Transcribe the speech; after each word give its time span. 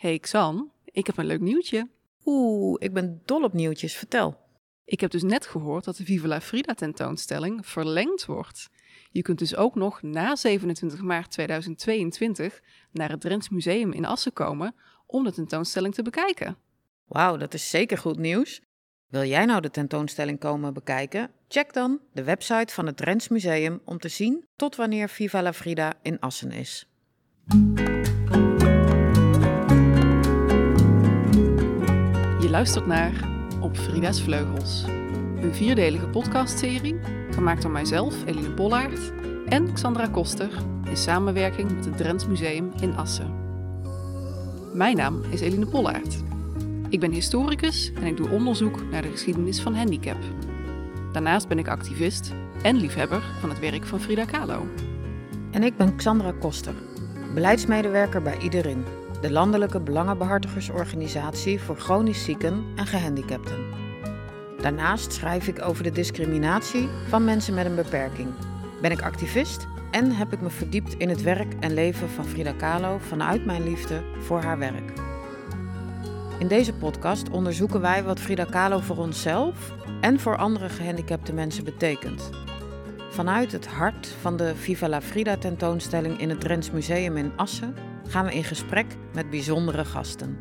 Hey 0.00 0.18
Xan, 0.18 0.70
ik 0.84 1.06
heb 1.06 1.16
een 1.16 1.26
leuk 1.26 1.40
nieuwtje. 1.40 1.88
Oeh, 2.24 2.76
ik 2.78 2.92
ben 2.92 3.22
dol 3.24 3.42
op 3.42 3.52
nieuwtjes. 3.52 3.94
Vertel. 3.94 4.36
Ik 4.84 5.00
heb 5.00 5.10
dus 5.10 5.22
net 5.22 5.46
gehoord 5.46 5.84
dat 5.84 5.96
de 5.96 6.04
Viva 6.04 6.26
la 6.26 6.40
Frida 6.40 6.74
tentoonstelling 6.74 7.66
verlengd 7.66 8.26
wordt. 8.26 8.68
Je 9.10 9.22
kunt 9.22 9.38
dus 9.38 9.56
ook 9.56 9.74
nog 9.74 10.02
na 10.02 10.36
27 10.36 11.00
maart 11.00 11.30
2022 11.30 12.60
naar 12.92 13.10
het 13.10 13.20
Drents 13.20 13.48
Museum 13.48 13.92
in 13.92 14.04
Assen 14.04 14.32
komen 14.32 14.74
om 15.06 15.24
de 15.24 15.32
tentoonstelling 15.32 15.94
te 15.94 16.02
bekijken. 16.02 16.56
Wauw, 17.06 17.36
dat 17.36 17.54
is 17.54 17.70
zeker 17.70 17.98
goed 17.98 18.18
nieuws. 18.18 18.60
Wil 19.06 19.24
jij 19.24 19.44
nou 19.44 19.60
de 19.60 19.70
tentoonstelling 19.70 20.38
komen 20.38 20.74
bekijken? 20.74 21.30
Check 21.48 21.72
dan 21.72 22.00
de 22.12 22.24
website 22.24 22.74
van 22.74 22.86
het 22.86 22.96
Drents 22.96 23.28
Museum 23.28 23.80
om 23.84 23.98
te 23.98 24.08
zien 24.08 24.44
tot 24.56 24.76
wanneer 24.76 25.08
Viva 25.08 25.42
la 25.42 25.52
Frida 25.52 25.92
in 26.02 26.20
Assen 26.20 26.50
is. 26.50 26.88
Je 32.50 32.56
luistert 32.56 32.86
naar 32.86 33.28
Op 33.60 33.76
Frida's 33.76 34.22
Vleugels, 34.22 34.84
een 35.40 35.54
vierdelige 35.54 36.06
podcastserie 36.06 37.00
gemaakt 37.30 37.62
door 37.62 37.70
mijzelf, 37.70 38.24
Eline 38.24 38.50
Pollaert, 38.50 39.12
en 39.46 39.72
Xandra 39.72 40.06
Koster 40.06 40.48
in 40.84 40.96
samenwerking 40.96 41.74
met 41.74 41.84
het 41.84 41.96
Drents 41.96 42.26
Museum 42.26 42.72
in 42.80 42.96
Assen. 42.96 43.34
Mijn 44.72 44.96
naam 44.96 45.22
is 45.22 45.40
Eline 45.40 45.66
Pollaert. 45.66 46.16
Ik 46.88 47.00
ben 47.00 47.12
historicus 47.12 47.92
en 47.94 48.04
ik 48.06 48.16
doe 48.16 48.30
onderzoek 48.30 48.90
naar 48.90 49.02
de 49.02 49.10
geschiedenis 49.10 49.60
van 49.60 49.74
handicap. 49.74 50.18
Daarnaast 51.12 51.48
ben 51.48 51.58
ik 51.58 51.68
activist 51.68 52.32
en 52.62 52.76
liefhebber 52.76 53.22
van 53.40 53.48
het 53.48 53.58
werk 53.58 53.86
van 53.86 54.00
Frida 54.00 54.24
Kahlo. 54.24 54.66
En 55.50 55.62
ik 55.62 55.76
ben 55.76 55.96
Xandra 55.96 56.32
Koster, 56.40 56.74
beleidsmedewerker 57.34 58.22
bij 58.22 58.38
Iedereen, 58.38 58.84
de 59.20 59.30
landelijke 59.30 59.80
belangenbehartigersorganisatie 59.80 61.60
voor 61.60 61.76
chronisch 61.76 62.24
zieken 62.24 62.64
en 62.76 62.86
gehandicapten. 62.86 63.58
Daarnaast 64.60 65.12
schrijf 65.12 65.48
ik 65.48 65.62
over 65.62 65.82
de 65.82 65.90
discriminatie 65.90 66.88
van 67.08 67.24
mensen 67.24 67.54
met 67.54 67.66
een 67.66 67.74
beperking. 67.74 68.28
Ben 68.80 68.90
ik 68.90 69.02
activist 69.02 69.66
en 69.90 70.12
heb 70.12 70.32
ik 70.32 70.40
me 70.40 70.50
verdiept 70.50 70.94
in 70.94 71.08
het 71.08 71.22
werk 71.22 71.54
en 71.60 71.74
leven 71.74 72.08
van 72.08 72.24
Frida 72.24 72.52
Kahlo 72.52 72.98
vanuit 72.98 73.44
mijn 73.44 73.62
liefde 73.62 74.02
voor 74.18 74.42
haar 74.42 74.58
werk. 74.58 74.92
In 76.38 76.48
deze 76.48 76.72
podcast 76.72 77.30
onderzoeken 77.30 77.80
wij 77.80 78.04
wat 78.04 78.20
Frida 78.20 78.44
Kahlo 78.44 78.78
voor 78.78 78.96
onszelf 78.96 79.72
en 80.00 80.20
voor 80.20 80.36
andere 80.36 80.68
gehandicapte 80.68 81.32
mensen 81.32 81.64
betekent. 81.64 82.30
Vanuit 83.10 83.52
het 83.52 83.66
hart 83.66 84.06
van 84.20 84.36
de 84.36 84.56
Viva 84.56 84.88
la 84.88 85.00
Frida 85.00 85.36
tentoonstelling 85.36 86.20
in 86.20 86.28
het 86.28 86.40
Drents 86.40 86.70
Museum 86.70 87.16
in 87.16 87.32
Assen 87.36 87.89
gaan 88.10 88.24
we 88.24 88.34
in 88.34 88.44
gesprek 88.44 88.86
met 89.14 89.30
bijzondere 89.30 89.84
gasten. 89.84 90.38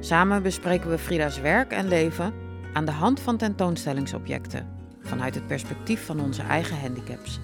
Samen 0.00 0.42
bespreken 0.42 0.90
we 0.90 0.98
Frida's 0.98 1.40
werk 1.40 1.72
en 1.72 1.88
leven 1.88 2.34
aan 2.72 2.84
de 2.84 2.92
hand 2.92 3.20
van 3.20 3.36
tentoonstellingsobjecten, 3.36 4.68
vanuit 5.00 5.34
het 5.34 5.46
perspectief 5.46 6.06
van 6.06 6.20
onze 6.20 6.42
eigen 6.42 6.80
handicaps. 6.80 7.40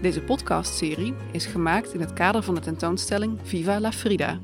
Deze 0.00 0.22
podcastserie 0.22 1.14
is 1.32 1.46
gemaakt 1.46 1.94
in 1.94 2.00
het 2.00 2.12
kader 2.12 2.42
van 2.42 2.54
de 2.54 2.60
tentoonstelling 2.60 3.38
Viva 3.42 3.80
la 3.80 3.92
Frida, 3.92 4.38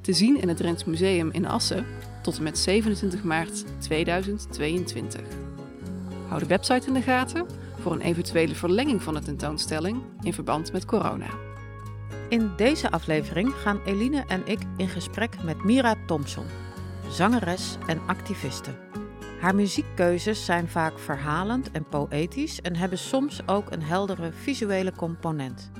te 0.00 0.12
zien 0.12 0.40
in 0.40 0.48
het 0.48 0.56
Drents 0.56 0.84
Museum 0.84 1.30
in 1.30 1.46
Assen 1.46 1.86
tot 2.22 2.36
en 2.36 2.42
met 2.42 2.58
27 2.58 3.22
maart 3.22 3.64
2022. 3.78 5.20
Hou 6.28 6.40
de 6.40 6.46
website 6.46 6.86
in 6.86 6.94
de 6.94 7.02
gaten 7.02 7.46
voor 7.80 7.92
een 7.92 8.00
eventuele 8.00 8.54
verlenging 8.54 9.02
van 9.02 9.14
de 9.14 9.20
tentoonstelling 9.20 10.02
in 10.22 10.32
verband 10.32 10.72
met 10.72 10.84
corona. 10.84 11.43
In 12.34 12.52
deze 12.56 12.90
aflevering 12.90 13.54
gaan 13.54 13.80
Eline 13.84 14.24
en 14.26 14.46
ik 14.46 14.58
in 14.76 14.88
gesprek 14.88 15.42
met 15.42 15.64
Mira 15.64 15.94
Thompson, 16.06 16.46
zangeres 17.08 17.76
en 17.86 18.00
activiste. 18.06 18.70
Haar 19.40 19.54
muziekkeuzes 19.54 20.44
zijn 20.44 20.68
vaak 20.68 20.98
verhalend 20.98 21.70
en 21.70 21.88
poëtisch 21.88 22.60
en 22.60 22.76
hebben 22.76 22.98
soms 22.98 23.48
ook 23.48 23.72
een 23.72 23.82
heldere 23.82 24.32
visuele 24.32 24.92
component. 24.92 25.70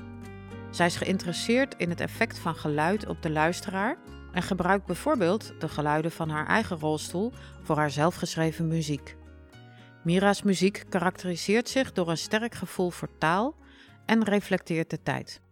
Zij 0.71 0.85
is 0.85 0.95
geïnteresseerd 0.95 1.75
in 1.77 1.89
het 1.89 1.99
effect 1.99 2.39
van 2.39 2.55
geluid 2.55 3.07
op 3.07 3.21
de 3.21 3.29
luisteraar 3.29 3.97
en 4.31 4.41
gebruikt 4.41 4.85
bijvoorbeeld 4.85 5.53
de 5.59 5.69
geluiden 5.69 6.11
van 6.11 6.29
haar 6.29 6.47
eigen 6.47 6.79
rolstoel 6.79 7.31
voor 7.63 7.77
haar 7.77 7.91
zelfgeschreven 7.91 8.67
muziek. 8.67 9.15
Mira's 10.03 10.41
muziek 10.41 10.83
karakteriseert 10.89 11.69
zich 11.69 11.91
door 11.91 12.09
een 12.09 12.17
sterk 12.17 12.55
gevoel 12.55 12.89
voor 12.89 13.09
taal 13.17 13.55
en 14.05 14.23
reflecteert 14.23 14.89
de 14.89 15.01
tijd. 15.03 15.43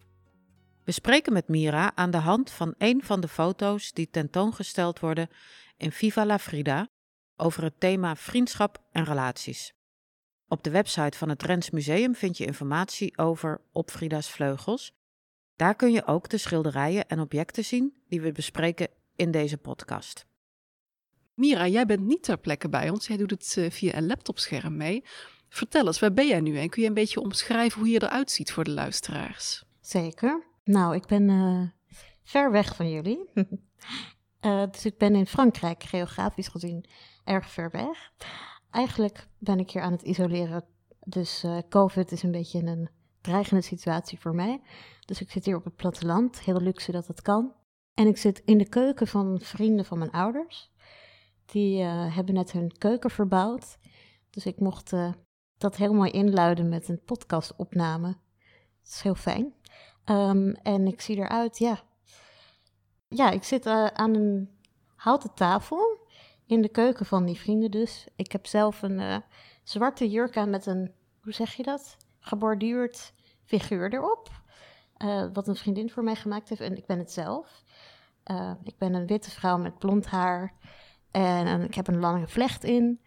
We 0.84 0.92
spreken 0.92 1.32
met 1.32 1.48
Mira 1.48 1.92
aan 1.94 2.10
de 2.10 2.18
hand 2.18 2.50
van 2.50 2.74
een 2.78 3.04
van 3.04 3.20
de 3.20 3.28
foto's 3.28 3.92
die 3.92 4.10
tentoongesteld 4.10 5.00
worden 5.00 5.28
in 5.76 5.92
Viva 5.92 6.26
la 6.26 6.38
Frida 6.38 6.88
over 7.36 7.62
het 7.62 7.80
thema 7.80 8.16
vriendschap 8.16 8.82
en 8.92 9.04
relaties. 9.04 9.74
Op 10.48 10.64
de 10.64 10.70
website 10.70 11.18
van 11.18 11.28
het 11.28 11.38
Drents 11.38 11.70
Museum 11.70 12.14
vind 12.14 12.38
je 12.38 12.44
informatie 12.44 13.18
over 13.18 13.60
Op 13.72 13.90
Frida's 13.90 14.30
Vleugels. 14.30 14.94
Daar 15.56 15.74
kun 15.74 15.92
je 15.92 16.06
ook 16.06 16.28
de 16.28 16.38
schilderijen 16.38 17.08
en 17.08 17.20
objecten 17.20 17.64
zien 17.64 18.02
die 18.08 18.20
we 18.20 18.32
bespreken 18.32 18.88
in 19.16 19.30
deze 19.30 19.56
podcast. 19.56 20.26
Mira, 21.34 21.66
jij 21.66 21.86
bent 21.86 22.00
niet 22.00 22.22
ter 22.22 22.38
plekke 22.38 22.68
bij 22.68 22.90
ons. 22.90 23.06
Jij 23.06 23.16
doet 23.16 23.30
het 23.30 23.54
eh, 23.56 23.70
via 23.70 23.94
een 23.94 24.06
laptopscherm 24.06 24.76
mee. 24.76 25.04
Vertel 25.48 25.86
eens, 25.86 26.00
waar 26.00 26.12
ben 26.12 26.26
jij 26.26 26.40
nu 26.40 26.58
en 26.58 26.68
kun 26.68 26.82
je 26.82 26.88
een 26.88 26.94
beetje 26.94 27.20
omschrijven 27.20 27.80
hoe 27.80 27.90
je 27.90 28.02
eruit 28.02 28.30
ziet 28.30 28.52
voor 28.52 28.64
de 28.64 28.70
luisteraars? 28.70 29.64
Zeker. 29.80 30.53
Nou, 30.64 30.94
ik 30.94 31.06
ben 31.06 31.28
uh, 31.28 31.62
ver 32.22 32.50
weg 32.50 32.76
van 32.76 32.90
jullie. 32.90 33.30
uh, 34.40 34.64
dus 34.72 34.84
ik 34.86 34.98
ben 34.98 35.14
in 35.14 35.26
Frankrijk, 35.26 35.82
geografisch 35.82 36.48
gezien, 36.48 36.84
erg 37.24 37.50
ver 37.50 37.70
weg. 37.70 38.12
Eigenlijk 38.70 39.28
ben 39.38 39.58
ik 39.58 39.70
hier 39.70 39.82
aan 39.82 39.92
het 39.92 40.02
isoleren. 40.02 40.64
Dus 41.00 41.44
uh, 41.44 41.58
COVID 41.68 42.12
is 42.12 42.22
een 42.22 42.30
beetje 42.30 42.62
een 42.62 42.88
dreigende 43.20 43.62
situatie 43.62 44.20
voor 44.20 44.34
mij. 44.34 44.60
Dus 45.04 45.20
ik 45.20 45.30
zit 45.30 45.44
hier 45.44 45.56
op 45.56 45.64
het 45.64 45.76
platteland. 45.76 46.40
Heel 46.40 46.60
luxe 46.60 46.92
dat 46.92 47.06
het 47.06 47.22
kan. 47.22 47.52
En 47.94 48.06
ik 48.06 48.16
zit 48.16 48.42
in 48.44 48.58
de 48.58 48.68
keuken 48.68 49.06
van 49.06 49.40
vrienden 49.40 49.84
van 49.84 49.98
mijn 49.98 50.10
ouders. 50.10 50.72
Die 51.46 51.82
hebben 51.82 52.34
net 52.34 52.52
hun 52.52 52.78
keuken 52.78 53.10
verbouwd. 53.10 53.78
Dus 54.30 54.46
ik 54.46 54.60
mocht 54.60 54.92
dat 55.58 55.76
heel 55.76 55.92
mooi 55.92 56.10
inluiden 56.10 56.68
met 56.68 56.88
een 56.88 57.02
podcastopname. 57.04 58.06
Dat 58.82 58.92
is 58.92 59.00
heel 59.02 59.14
fijn. 59.14 59.54
Um, 60.06 60.54
en 60.62 60.86
ik 60.86 61.00
zie 61.00 61.16
eruit, 61.16 61.58
ja. 61.58 61.82
Ja, 63.08 63.30
ik 63.30 63.44
zit 63.44 63.66
uh, 63.66 63.86
aan 63.86 64.14
een 64.14 64.50
houten 64.96 65.34
tafel 65.34 65.98
in 66.46 66.62
de 66.62 66.68
keuken 66.68 67.06
van 67.06 67.24
die 67.24 67.38
vrienden 67.38 67.70
dus. 67.70 68.06
Ik 68.16 68.32
heb 68.32 68.46
zelf 68.46 68.82
een 68.82 69.22
zwarte 69.62 70.10
jurk 70.10 70.36
aan 70.36 70.50
met 70.50 70.66
een, 70.66 70.92
hoe 71.22 71.32
zeg 71.32 71.54
je 71.54 71.62
dat? 71.62 71.96
Geborduurd 72.20 73.12
figuur 73.44 73.92
erop. 73.92 74.28
wat 75.32 75.48
een 75.48 75.56
vriendin 75.56 75.90
voor 75.90 76.04
mij 76.04 76.16
gemaakt 76.16 76.48
heeft 76.48 76.60
en 76.60 76.76
ik 76.76 76.86
ben 76.86 76.98
het 76.98 77.12
zelf. 77.12 77.64
ik 78.64 78.78
ben 78.78 78.94
een 78.94 79.06
witte 79.06 79.30
vrouw 79.30 79.58
met 79.58 79.78
blond 79.78 80.06
haar. 80.06 80.54
En, 81.10 81.62
ik 81.62 81.74
heb 81.74 81.86
een 81.86 82.00
lange 82.00 82.28
vlecht 82.28 82.64
in. 82.64 83.00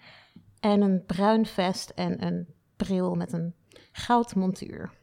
En 0.59 0.81
een 0.81 1.05
bruin 1.05 1.45
vest 1.45 1.89
en 1.89 2.25
een 2.25 2.47
bril 2.75 3.15
met 3.15 3.33
een 3.33 3.55
goudmontuur. 3.91 4.96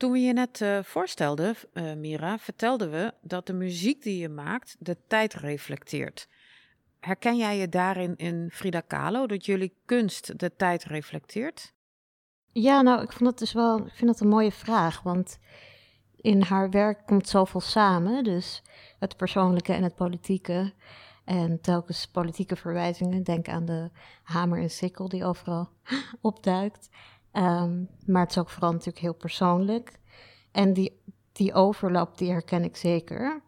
Toen 0.00 0.12
we 0.12 0.20
je 0.20 0.32
net 0.32 0.60
uh, 0.60 0.78
voorstelden, 0.82 1.54
uh, 1.72 1.94
Mira, 1.94 2.38
vertelden 2.38 2.90
we 2.90 3.14
dat 3.22 3.46
de 3.46 3.52
muziek 3.52 4.02
die 4.02 4.18
je 4.18 4.28
maakt 4.28 4.76
de 4.78 4.96
tijd 5.06 5.34
reflecteert. 5.34 6.28
Herken 7.00 7.36
jij 7.36 7.56
je 7.56 7.68
daarin 7.68 8.16
in 8.16 8.48
Frida 8.52 8.80
Kahlo, 8.80 9.26
dat 9.26 9.46
jullie 9.46 9.76
kunst 9.84 10.38
de 10.38 10.56
tijd 10.56 10.84
reflecteert? 10.84 11.72
Ja, 12.46 12.82
nou, 12.82 13.02
ik, 13.02 13.12
vond 13.12 13.24
dat 13.24 13.38
dus 13.38 13.52
wel, 13.52 13.78
ik 13.78 13.92
vind 13.92 14.10
dat 14.10 14.20
een 14.20 14.28
mooie 14.28 14.52
vraag, 14.52 15.02
want 15.02 15.38
in 16.16 16.42
haar 16.42 16.70
werk 16.70 17.06
komt 17.06 17.28
zoveel 17.28 17.60
samen. 17.60 18.24
Dus 18.24 18.62
het 18.98 19.16
persoonlijke 19.16 19.72
en 19.72 19.82
het 19.82 19.94
politieke. 19.94 20.72
En 21.24 21.60
telkens 21.60 22.06
politieke 22.06 22.56
verwijzingen. 22.56 23.22
Denk 23.22 23.48
aan 23.48 23.64
de 23.64 23.90
hamer 24.22 24.60
en 24.60 24.70
sikkel 24.70 25.08
die 25.08 25.24
overal 25.24 25.68
opduikt. 26.20 26.88
Um, 27.32 27.88
maar 28.06 28.22
het 28.22 28.30
is 28.30 28.38
ook 28.38 28.50
vooral 28.50 28.70
natuurlijk 28.72 28.98
heel 28.98 29.14
persoonlijk. 29.14 29.98
En 30.52 30.72
die, 30.72 31.02
die 31.32 31.54
overlap, 31.54 32.18
die 32.18 32.30
herken 32.30 32.64
ik 32.64 32.76
zeker. 32.76 33.42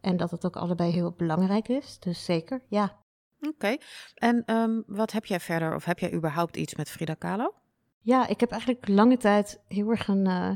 En 0.00 0.16
dat 0.16 0.30
het 0.30 0.46
ook 0.46 0.56
allebei 0.56 0.92
heel 0.92 1.12
belangrijk 1.12 1.68
is. 1.68 1.98
Dus 1.98 2.24
zeker, 2.24 2.62
ja. 2.68 3.00
Oké. 3.40 3.48
Okay. 3.48 3.80
En 4.14 4.54
um, 4.54 4.82
wat 4.86 5.12
heb 5.12 5.24
jij 5.24 5.40
verder, 5.40 5.74
of 5.74 5.84
heb 5.84 5.98
jij 5.98 6.12
überhaupt 6.12 6.56
iets 6.56 6.74
met 6.74 6.90
Frida 6.90 7.14
Kahlo? 7.14 7.54
Ja, 8.00 8.26
ik 8.26 8.40
heb 8.40 8.50
eigenlijk 8.50 8.88
lange 8.88 9.16
tijd 9.16 9.60
heel 9.68 9.90
erg 9.90 10.08
een 10.08 10.28
uh, 10.28 10.50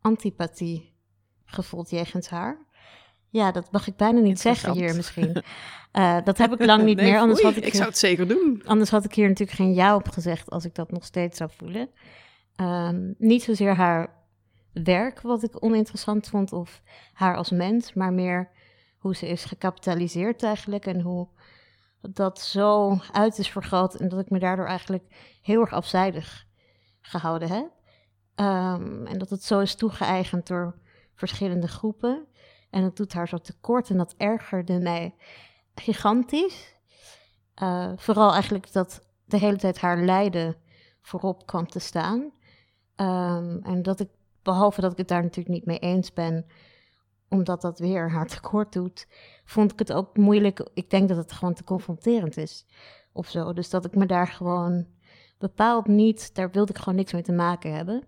antipathie 0.00 0.94
gevoeld 1.44 1.90
jegens 1.90 2.28
haar. 2.28 2.66
Ja, 3.30 3.52
dat 3.52 3.72
mag 3.72 3.86
ik 3.86 3.96
bijna 3.96 4.20
niet 4.20 4.40
zeggen 4.40 4.72
hier 4.72 4.94
misschien. 4.94 5.42
Uh, 5.92 6.18
dat 6.24 6.38
heb 6.38 6.52
ik 6.52 6.64
lang 6.64 6.84
niet 6.84 6.96
nee, 6.96 7.10
meer. 7.10 7.20
Anders 7.20 7.42
had 7.42 7.56
ik, 7.56 7.64
ik 7.64 7.74
zou 7.74 7.88
het 7.88 7.98
zeker 7.98 8.28
doen. 8.28 8.62
Anders 8.66 8.90
had 8.90 9.04
ik 9.04 9.14
hier 9.14 9.28
natuurlijk 9.28 9.58
geen 9.58 9.74
ja 9.74 9.94
op 9.94 10.08
gezegd 10.08 10.50
als 10.50 10.64
ik 10.64 10.74
dat 10.74 10.90
nog 10.90 11.04
steeds 11.04 11.38
zou 11.38 11.50
voelen. 11.56 11.88
Um, 12.56 13.14
niet 13.18 13.42
zozeer 13.42 13.74
haar 13.74 14.14
werk 14.72 15.20
wat 15.20 15.42
ik 15.42 15.64
oninteressant 15.64 16.28
vond 16.28 16.52
of 16.52 16.82
haar 17.12 17.36
als 17.36 17.50
mens, 17.50 17.92
maar 17.92 18.12
meer 18.12 18.50
hoe 18.98 19.16
ze 19.16 19.28
is 19.28 19.44
gecapitaliseerd 19.44 20.42
eigenlijk 20.42 20.86
en 20.86 21.00
hoe 21.00 21.28
dat 22.00 22.40
zo 22.40 22.98
uit 23.12 23.38
is 23.38 23.48
vergroot 23.48 23.94
en 23.94 24.08
dat 24.08 24.20
ik 24.20 24.30
me 24.30 24.38
daardoor 24.38 24.66
eigenlijk 24.66 25.04
heel 25.42 25.60
erg 25.60 25.72
afzijdig 25.72 26.46
gehouden 27.00 27.48
heb. 27.48 27.70
Ehm, 28.34 29.06
en 29.06 29.18
dat 29.18 29.30
het 29.30 29.44
zo 29.44 29.60
is 29.60 29.74
toegeëigend 29.74 30.46
door 30.46 30.74
verschillende 31.14 31.68
groepen. 31.68 32.26
En 32.70 32.82
dat 32.82 32.96
doet 32.96 33.12
haar 33.12 33.28
zo 33.28 33.38
tekort 33.38 33.90
en 33.90 33.96
dat 33.96 34.14
ergerde 34.16 34.78
mij 34.78 35.14
gigantisch. 35.74 36.74
Uh, 37.62 37.92
vooral 37.96 38.32
eigenlijk 38.32 38.72
dat 38.72 39.06
de 39.24 39.38
hele 39.38 39.56
tijd 39.56 39.78
haar 39.78 39.98
lijden 39.98 40.56
voorop 41.02 41.46
kwam 41.46 41.68
te 41.68 41.78
staan. 41.78 42.20
Um, 42.96 43.62
en 43.62 43.82
dat 43.82 44.00
ik, 44.00 44.08
behalve 44.42 44.80
dat 44.80 44.92
ik 44.92 44.98
het 44.98 45.08
daar 45.08 45.22
natuurlijk 45.22 45.54
niet 45.54 45.66
mee 45.66 45.78
eens 45.78 46.12
ben, 46.12 46.46
omdat 47.28 47.60
dat 47.60 47.78
weer 47.78 48.10
haar 48.10 48.26
tekort 48.36 48.72
doet, 48.72 49.06
vond 49.44 49.72
ik 49.72 49.78
het 49.78 49.92
ook 49.92 50.16
moeilijk. 50.16 50.68
Ik 50.74 50.90
denk 50.90 51.08
dat 51.08 51.16
het 51.16 51.32
gewoon 51.32 51.54
te 51.54 51.64
confronterend 51.64 52.36
is 52.36 52.66
of 53.12 53.28
zo. 53.28 53.52
Dus 53.52 53.70
dat 53.70 53.84
ik 53.84 53.94
me 53.94 54.06
daar 54.06 54.28
gewoon 54.28 54.86
bepaald 55.38 55.86
niet, 55.86 56.34
daar 56.34 56.50
wilde 56.50 56.72
ik 56.72 56.78
gewoon 56.78 56.94
niks 56.94 57.12
mee 57.12 57.22
te 57.22 57.32
maken 57.32 57.74
hebben. 57.74 58.04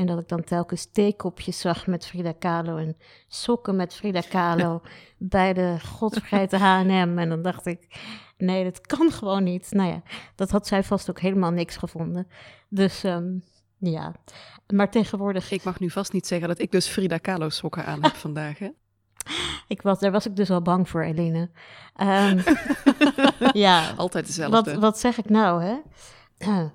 En 0.00 0.06
dat 0.06 0.18
ik 0.18 0.28
dan 0.28 0.44
telkens 0.44 0.86
theekopjes 0.92 1.60
zag 1.60 1.86
met 1.86 2.06
Frida 2.06 2.32
Kahlo 2.32 2.76
en 2.76 2.96
sokken 3.28 3.76
met 3.76 3.94
Frida 3.94 4.20
Kahlo 4.20 4.80
bij 5.18 5.52
de 5.52 5.76
godvergeten 5.80 6.58
H&M. 6.58 7.18
En 7.18 7.28
dan 7.28 7.42
dacht 7.42 7.66
ik, 7.66 8.00
nee, 8.38 8.64
dat 8.64 8.80
kan 8.80 9.10
gewoon 9.10 9.42
niet. 9.42 9.70
Nou 9.70 9.88
ja, 9.88 10.02
dat 10.34 10.50
had 10.50 10.66
zij 10.66 10.82
vast 10.82 11.10
ook 11.10 11.20
helemaal 11.20 11.50
niks 11.50 11.76
gevonden. 11.76 12.26
Dus 12.68 13.04
um, 13.04 13.44
ja, 13.78 14.14
maar 14.66 14.90
tegenwoordig... 14.90 15.50
Ik 15.50 15.64
mag 15.64 15.80
nu 15.80 15.90
vast 15.90 16.12
niet 16.12 16.26
zeggen 16.26 16.48
dat 16.48 16.58
ik 16.58 16.70
dus 16.70 16.86
Frida 16.88 17.18
Kahlo 17.18 17.48
sokken 17.48 17.84
aan 17.84 18.02
heb 18.02 18.14
vandaag, 18.14 18.58
hè? 18.58 18.70
Ik 19.68 19.82
was, 19.82 19.98
daar 19.98 20.12
was 20.12 20.26
ik 20.26 20.36
dus 20.36 20.48
wel 20.48 20.62
bang 20.62 20.88
voor, 20.88 21.02
Eline. 21.02 21.50
Um, 21.96 22.42
ja. 23.66 23.90
Altijd 23.96 24.26
dezelfde. 24.26 24.70
Wat, 24.70 24.80
wat 24.80 24.98
zeg 24.98 25.18
ik 25.18 25.28
nou, 25.30 25.62
hè? 25.62 25.76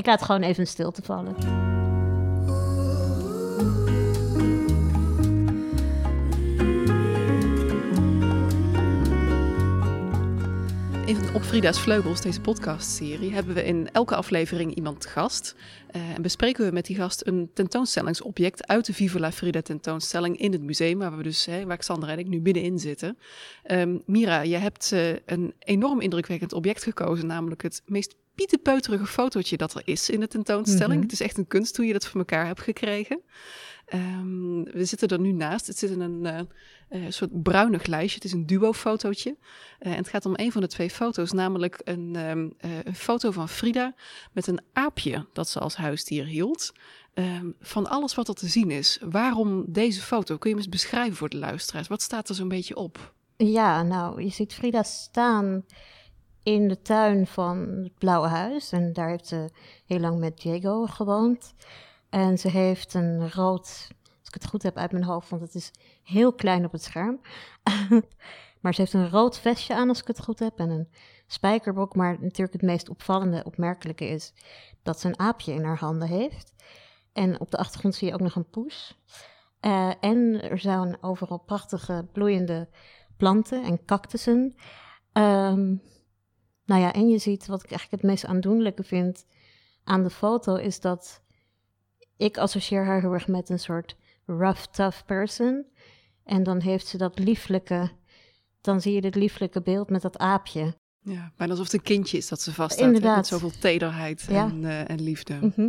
ik 0.00 0.06
laat 0.06 0.22
gewoon 0.22 0.42
even 0.42 0.66
stil 0.66 0.90
te 0.90 1.02
vallen. 1.02 1.70
Op 11.12 11.42
Frida's 11.42 11.80
Vleugels, 11.80 12.20
deze 12.20 12.40
podcastserie, 12.40 13.32
hebben 13.32 13.54
we 13.54 13.64
in 13.64 13.90
elke 13.92 14.16
aflevering 14.16 14.74
iemand 14.74 15.06
gast. 15.06 15.54
Uh, 15.96 16.10
en 16.10 16.22
bespreken 16.22 16.66
we 16.66 16.72
met 16.72 16.86
die 16.86 16.96
gast 16.96 17.26
een 17.26 17.50
tentoonstellingsobject 17.54 18.66
uit 18.66 18.86
de 18.86 18.92
Viva 18.92 19.18
la 19.18 19.32
Frida 19.32 19.62
tentoonstelling 19.62 20.38
in 20.38 20.52
het 20.52 20.62
museum, 20.62 20.98
waar 20.98 21.16
we 21.16 21.22
dus, 21.22 21.44
hè, 21.44 21.66
waar 21.66 21.76
Xandra 21.76 22.10
en 22.10 22.18
ik 22.18 22.28
nu 22.28 22.40
binnenin 22.40 22.78
zitten. 22.78 23.18
Um, 23.70 24.02
Mira, 24.06 24.40
je 24.40 24.56
hebt 24.56 24.90
uh, 24.94 25.10
een 25.26 25.54
enorm 25.58 26.00
indrukwekkend 26.00 26.52
object 26.52 26.82
gekozen, 26.82 27.26
namelijk 27.26 27.62
het 27.62 27.82
meest 27.86 28.14
pietenpeuterige 28.34 29.06
fotootje 29.06 29.56
dat 29.56 29.74
er 29.74 29.82
is 29.84 30.10
in 30.10 30.20
de 30.20 30.28
tentoonstelling. 30.28 30.94
Mhm. 30.94 31.02
Het 31.02 31.12
is 31.12 31.20
echt 31.20 31.38
een 31.38 31.46
kunst 31.46 31.76
hoe 31.76 31.86
je 31.86 31.92
dat 31.92 32.06
voor 32.06 32.20
elkaar 32.20 32.46
hebt 32.46 32.60
gekregen. 32.60 33.20
Um, 33.94 34.64
we 34.64 34.84
zitten 34.84 35.08
er 35.08 35.20
nu 35.20 35.32
naast. 35.32 35.66
Het 35.66 35.78
zit 35.78 35.90
in 35.90 36.00
een 36.00 36.48
uh, 36.90 37.04
soort 37.08 37.42
bruinig 37.42 37.86
lijstje. 37.86 38.14
Het 38.14 38.24
is 38.24 38.32
een 38.32 38.46
duo-fotootje. 38.46 39.36
Uh, 39.40 39.92
en 39.92 39.96
het 39.96 40.08
gaat 40.08 40.26
om 40.26 40.32
een 40.36 40.52
van 40.52 40.60
de 40.60 40.66
twee 40.66 40.90
foto's, 40.90 41.32
namelijk 41.32 41.80
een, 41.84 42.16
um, 42.28 42.54
een 42.58 42.94
foto 42.94 43.30
van 43.30 43.48
Frida 43.48 43.94
met 44.32 44.46
een 44.46 44.60
aapje 44.72 45.26
dat 45.32 45.48
ze 45.48 45.58
als 45.58 45.76
huisdier 45.76 46.24
hield. 46.24 46.72
Um, 47.14 47.54
van 47.60 47.86
alles 47.86 48.14
wat 48.14 48.28
er 48.28 48.34
te 48.34 48.46
zien 48.46 48.70
is. 48.70 48.98
Waarom 49.10 49.64
deze 49.68 50.00
foto? 50.00 50.36
Kun 50.36 50.50
je 50.50 50.56
hem 50.56 50.64
eens 50.64 50.74
beschrijven 50.74 51.16
voor 51.16 51.28
de 51.28 51.36
luisteraars? 51.36 51.88
Wat 51.88 52.02
staat 52.02 52.28
er 52.28 52.34
zo'n 52.34 52.48
beetje 52.48 52.76
op? 52.76 53.14
Ja, 53.36 53.82
nou, 53.82 54.22
je 54.22 54.30
ziet 54.30 54.54
Frida 54.54 54.82
staan 54.82 55.64
in 56.42 56.68
de 56.68 56.82
tuin 56.82 57.26
van 57.26 57.58
het 57.58 57.98
Blauwe 57.98 58.28
Huis. 58.28 58.72
En 58.72 58.92
daar 58.92 59.08
heeft 59.08 59.26
ze 59.26 59.50
heel 59.86 60.00
lang 60.00 60.18
met 60.18 60.40
Diego 60.40 60.86
gewoond. 60.86 61.54
En 62.12 62.38
ze 62.38 62.48
heeft 62.48 62.94
een 62.94 63.30
rood, 63.30 63.88
als 64.18 64.28
ik 64.28 64.34
het 64.34 64.46
goed 64.46 64.62
heb 64.62 64.76
uit 64.76 64.92
mijn 64.92 65.04
hoofd, 65.04 65.28
want 65.28 65.42
het 65.42 65.54
is 65.54 65.70
heel 66.02 66.32
klein 66.32 66.64
op 66.64 66.72
het 66.72 66.82
scherm. 66.82 67.20
maar 68.60 68.74
ze 68.74 68.80
heeft 68.80 68.92
een 68.92 69.10
rood 69.10 69.38
vestje 69.38 69.74
aan, 69.74 69.88
als 69.88 70.00
ik 70.00 70.06
het 70.06 70.22
goed 70.22 70.38
heb, 70.38 70.58
en 70.58 70.70
een 70.70 70.88
spijkerbok. 71.26 71.94
Maar 71.94 72.16
natuurlijk 72.20 72.52
het 72.52 72.62
meest 72.62 72.88
opvallende, 72.88 73.44
opmerkelijke 73.44 74.08
is 74.08 74.32
dat 74.82 75.00
ze 75.00 75.08
een 75.08 75.18
aapje 75.18 75.52
in 75.52 75.64
haar 75.64 75.78
handen 75.78 76.08
heeft. 76.08 76.54
En 77.12 77.40
op 77.40 77.50
de 77.50 77.56
achtergrond 77.56 77.94
zie 77.94 78.08
je 78.08 78.14
ook 78.14 78.20
nog 78.20 78.36
een 78.36 78.50
poes. 78.50 78.98
Uh, 79.60 79.92
en 80.00 80.42
er 80.50 80.58
zijn 80.58 81.02
overal 81.02 81.38
prachtige 81.38 82.08
bloeiende 82.12 82.68
planten 83.16 83.64
en 83.64 83.84
cactussen. 83.84 84.54
Um, 85.12 85.82
nou 86.64 86.80
ja, 86.80 86.92
en 86.92 87.08
je 87.08 87.18
ziet 87.18 87.46
wat 87.46 87.62
ik 87.62 87.70
eigenlijk 87.70 88.02
het 88.02 88.10
meest 88.10 88.24
aandoenlijke 88.24 88.84
vind 88.84 89.26
aan 89.84 90.02
de 90.02 90.10
foto, 90.10 90.54
is 90.54 90.80
dat 90.80 91.21
ik 92.22 92.38
associeer 92.38 92.84
haar 92.84 93.00
heel 93.00 93.12
erg 93.12 93.28
met 93.28 93.48
een 93.48 93.58
soort 93.58 93.96
rough, 94.26 94.64
tough 94.64 95.04
person. 95.04 95.66
En 96.24 96.42
dan 96.42 96.60
heeft 96.60 96.86
ze 96.86 96.96
dat 96.96 97.18
lieflijke, 97.18 97.90
dan 98.60 98.80
zie 98.80 98.94
je 98.94 99.00
dit 99.00 99.14
lieflijke 99.14 99.62
beeld 99.62 99.90
met 99.90 100.02
dat 100.02 100.18
aapje. 100.18 100.74
Ja, 101.00 101.32
bijna 101.36 101.52
alsof 101.52 101.64
het 101.64 101.74
een 101.74 101.82
kindje 101.82 102.16
is 102.16 102.28
dat 102.28 102.40
ze 102.40 102.52
vasthoudt. 102.52 102.94
Inderdaad. 102.94 103.16
Met 103.16 103.26
zoveel 103.26 103.52
tederheid 103.60 104.26
en, 104.28 104.62
uh, 104.62 104.90
en, 104.90 105.02
liefde. 105.02 105.38
Mhm. 105.40 105.68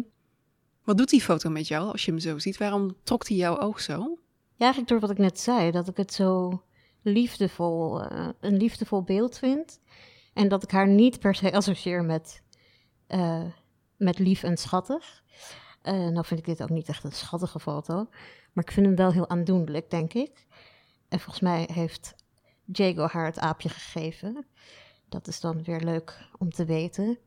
Wat 0.84 0.98
doet 0.98 1.10
die 1.10 1.22
foto 1.22 1.50
met 1.50 1.68
jou 1.68 1.92
als 1.92 2.06
je 2.06 2.12
hem 2.12 2.20
zo 2.20 2.40
ziet? 2.40 2.58
Waarom 2.58 2.96
trok 3.04 3.26
die 3.26 3.38
jouw 3.38 3.60
oog 3.60 3.82
zo? 3.82 4.18
Ja, 4.56 4.64
eigenlijk 4.66 4.88
door 4.88 5.00
wat 5.00 5.10
ik 5.10 5.18
net 5.18 5.40
zei, 5.40 5.72
dat 5.72 5.88
ik 5.88 5.98
het 5.98 6.14
zo 6.14 6.62
liefdevol, 7.02 8.02
uh, 8.02 8.30
een 8.40 8.58
liefdevol 8.58 9.04
beeld 9.04 9.38
vind. 9.38 9.80
En 10.34 10.48
dat 10.48 10.64
ik 10.64 10.72
haar 10.72 10.88
niet 10.88 11.20
per 11.20 11.36
se 11.36 11.52
associeer 11.52 12.04
met, 12.04 12.42
uh, 13.08 13.44
met 13.98 14.20
lief 14.20 14.44
en 14.44 14.58
schattig. 14.58 15.24
Uh, 15.84 15.94
nou 15.94 16.26
vind 16.26 16.40
ik 16.40 16.46
dit 16.46 16.64
ook 16.64 16.70
niet 16.70 16.88
echt 16.88 17.04
een 17.04 17.12
schattige 17.12 17.60
foto, 17.60 18.08
maar 18.54 18.64
ik 18.64 18.72
vind 18.72 18.86
hem 18.86 18.96
wel 18.96 19.12
heel 19.12 19.30
aandoenlijk, 19.30 19.90
denk 19.90 20.14
ik. 20.14 20.46
En 21.10 21.20
volgens 21.20 21.40
mij 21.40 21.70
heeft 21.74 22.16
Jago 22.66 23.08
haar 23.08 23.26
het 23.26 23.40
aapje 23.40 23.70
gegeven. 23.70 24.46
Dat 25.10 25.28
is 25.28 25.40
dan 25.40 25.64
weer 25.64 25.80
leuk 25.80 26.28
om 26.38 26.50
te 26.50 26.66
weten. 26.66 27.20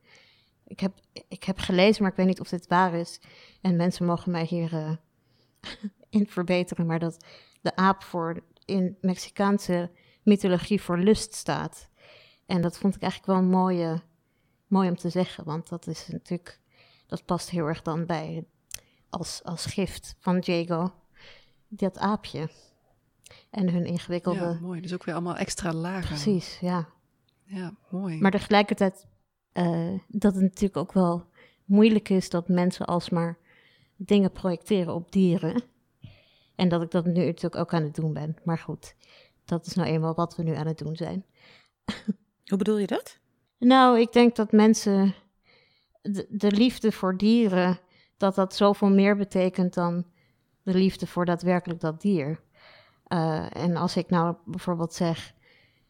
Ik 0.67 0.79
heb, 0.79 0.99
ik 1.27 1.43
heb 1.43 1.57
gelezen, 1.57 2.01
maar 2.01 2.11
ik 2.11 2.17
weet 2.17 2.27
niet 2.27 2.39
of 2.39 2.49
dit 2.49 2.67
waar 2.67 2.93
is. 2.93 3.19
En 3.61 3.75
mensen 3.75 4.05
mogen 4.05 4.31
mij 4.31 4.43
hier 4.43 4.73
uh, 4.73 4.95
in 6.09 6.27
verbeteren, 6.27 6.85
maar 6.85 6.99
dat 6.99 7.25
de 7.61 7.75
aap 7.75 8.03
voor 8.03 8.43
in 8.65 8.97
Mexicaanse 9.01 9.91
mythologie 10.23 10.81
voor 10.81 10.97
lust 10.97 11.33
staat. 11.33 11.89
En 12.45 12.61
dat 12.61 12.77
vond 12.77 12.95
ik 12.95 13.01
eigenlijk 13.01 13.31
wel 13.31 13.49
mooie, 13.49 14.01
mooi 14.67 14.89
om 14.89 14.95
te 14.95 15.09
zeggen, 15.09 15.43
want 15.43 15.69
dat 15.69 15.87
is 15.87 16.07
natuurlijk 16.07 16.59
dat 17.07 17.25
past 17.25 17.49
heel 17.49 17.65
erg 17.65 17.81
dan 17.81 18.05
bij 18.05 18.45
als, 19.09 19.43
als 19.43 19.65
gift 19.65 20.15
van 20.19 20.39
Jago, 20.39 20.93
dat 21.67 21.97
aapje. 21.97 22.49
En 23.49 23.69
hun 23.69 23.85
ingewikkelde... 23.85 24.39
Ja, 24.39 24.57
mooi. 24.61 24.81
Dus 24.81 24.93
ook 24.93 25.03
weer 25.03 25.15
allemaal 25.15 25.35
extra 25.35 25.73
lagen. 25.73 26.07
Precies, 26.07 26.59
ja. 26.59 26.87
Ja, 27.43 27.73
mooi. 27.89 28.19
Maar 28.19 28.31
tegelijkertijd 28.31 29.07
uh, 29.53 29.99
dat 30.07 30.33
het 30.33 30.43
natuurlijk 30.43 30.77
ook 30.77 30.93
wel 30.93 31.25
moeilijk 31.65 32.09
is 32.09 32.29
dat 32.29 32.47
mensen 32.47 32.85
alsmaar 32.85 33.37
dingen 33.95 34.31
projecteren 34.31 34.93
op 34.93 35.11
dieren. 35.11 35.63
En 36.55 36.69
dat 36.69 36.81
ik 36.81 36.91
dat 36.91 37.05
nu 37.05 37.25
natuurlijk 37.25 37.55
ook 37.55 37.73
aan 37.73 37.83
het 37.83 37.95
doen 37.95 38.13
ben. 38.13 38.37
Maar 38.43 38.57
goed, 38.57 38.95
dat 39.45 39.65
is 39.65 39.73
nou 39.73 39.87
eenmaal 39.87 40.13
wat 40.13 40.35
we 40.35 40.43
nu 40.43 40.55
aan 40.55 40.67
het 40.67 40.77
doen 40.77 40.95
zijn. 40.95 41.25
Hoe 42.45 42.57
bedoel 42.57 42.77
je 42.77 42.87
dat? 42.87 43.19
Nou, 43.57 43.99
ik 43.99 44.13
denk 44.13 44.35
dat 44.35 44.51
mensen 44.51 45.15
de, 46.29 46.51
liefde 46.51 46.91
voor 46.91 47.17
dieren, 47.17 47.79
dat 48.17 48.35
dat 48.35 48.55
zoveel 48.55 48.89
meer 48.89 49.17
betekent 49.17 49.73
dan 49.73 50.05
de 50.63 50.73
liefde 50.73 51.07
voor 51.07 51.25
daadwerkelijk 51.25 51.79
dat 51.79 52.01
dier. 52.01 52.39
Uh, 53.07 53.55
en 53.55 53.75
als 53.75 53.97
ik 53.97 54.09
nou 54.09 54.35
bijvoorbeeld 54.45 54.93
zeg, 54.93 55.33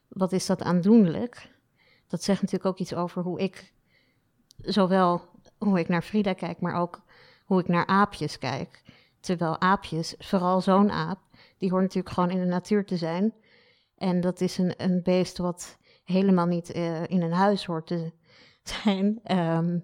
wat 0.07 0.31
is 0.31 0.45
dat 0.45 0.61
aandoenlijk? 0.61 1.49
Dat 2.07 2.23
zegt 2.23 2.41
natuurlijk 2.41 2.69
ook 2.69 2.79
iets 2.79 2.93
over 2.93 3.21
hoe 3.21 3.39
ik, 3.39 3.73
zowel 4.57 5.21
hoe 5.57 5.79
ik 5.79 5.87
naar 5.87 6.01
Frida 6.01 6.33
kijk, 6.33 6.59
maar 6.59 6.75
ook 6.75 7.01
hoe 7.45 7.59
ik 7.59 7.67
naar 7.67 7.85
aapjes 7.85 8.37
kijk. 8.37 8.83
Terwijl 9.19 9.61
aapjes, 9.61 10.15
vooral 10.17 10.61
zo'n 10.61 10.91
aap, 10.91 11.19
die 11.57 11.69
hoort 11.69 11.81
natuurlijk 11.81 12.13
gewoon 12.13 12.29
in 12.29 12.39
de 12.39 12.45
natuur 12.45 12.85
te 12.85 12.97
zijn. 12.97 13.33
En 13.97 14.21
dat 14.21 14.41
is 14.41 14.57
een, 14.57 14.73
een 14.77 15.03
beest 15.03 15.37
wat 15.37 15.77
helemaal 16.03 16.45
niet 16.45 16.75
uh, 16.75 17.07
in 17.07 17.21
een 17.21 17.33
huis 17.33 17.65
hoort 17.65 17.87
te 17.87 18.11
zijn. 18.63 19.19
Um, 19.37 19.83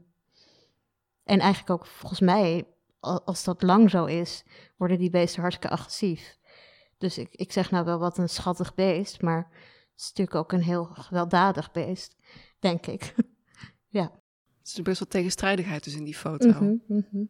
en 1.23 1.39
eigenlijk 1.39 1.69
ook 1.69 1.85
volgens 1.85 2.19
mij, 2.19 2.67
als 2.99 3.43
dat 3.43 3.61
lang 3.61 3.89
zo 3.89 4.05
is, 4.05 4.43
worden 4.77 4.97
die 4.97 5.09
beesten 5.09 5.41
hartstikke 5.41 5.75
agressief. 5.75 6.37
Dus 6.97 7.17
ik, 7.17 7.27
ik 7.31 7.51
zeg 7.51 7.71
nou 7.71 7.85
wel 7.85 7.99
wat 7.99 8.17
een 8.17 8.29
schattig 8.29 8.73
beest, 8.73 9.21
maar 9.21 9.49
het 9.91 10.01
is 10.01 10.07
natuurlijk 10.07 10.35
ook 10.35 10.51
een 10.51 10.61
heel 10.61 10.85
gewelddadig 10.85 11.71
beest, 11.71 12.15
denk 12.59 12.85
ik. 12.85 13.15
ja. 13.97 14.01
Er 14.01 14.69
is 14.69 14.81
best 14.81 14.99
wel 14.99 15.07
tegenstrijdigheid 15.07 15.83
dus 15.83 15.95
in 15.95 16.03
die 16.03 16.15
foto. 16.15 16.79
Mm 16.87 17.29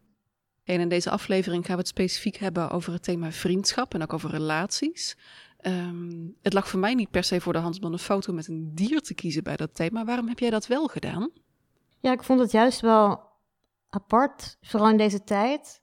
En 0.64 0.80
in 0.80 0.88
deze 0.88 1.10
aflevering 1.10 1.64
gaan 1.64 1.74
we 1.74 1.80
het 1.80 1.88
specifiek 1.88 2.36
hebben 2.36 2.70
over 2.70 2.92
het 2.92 3.02
thema 3.02 3.32
vriendschap 3.32 3.94
en 3.94 4.02
ook 4.02 4.12
over 4.12 4.30
relaties. 4.30 5.16
Ehm, 5.56 6.28
het 6.42 6.52
lag 6.52 6.68
voor 6.68 6.80
mij 6.80 6.94
niet 6.94 7.10
per 7.10 7.24
se 7.24 7.40
voor 7.40 7.52
de 7.52 7.58
hand 7.58 7.84
om 7.84 7.92
een 7.92 7.98
foto 7.98 8.32
met 8.32 8.48
een 8.48 8.74
dier 8.74 9.00
te 9.00 9.14
kiezen 9.14 9.42
bij 9.42 9.56
dat 9.56 9.74
thema. 9.74 10.04
Waarom 10.04 10.28
heb 10.28 10.38
jij 10.38 10.50
dat 10.50 10.66
wel 10.66 10.86
gedaan? 10.86 11.30
Ja, 12.00 12.12
ik 12.12 12.22
vond 12.22 12.40
het 12.40 12.50
juist 12.50 12.80
wel 12.80 13.33
apart, 13.94 14.58
vooral 14.60 14.90
in 14.90 14.96
deze 14.96 15.24
tijd. 15.24 15.82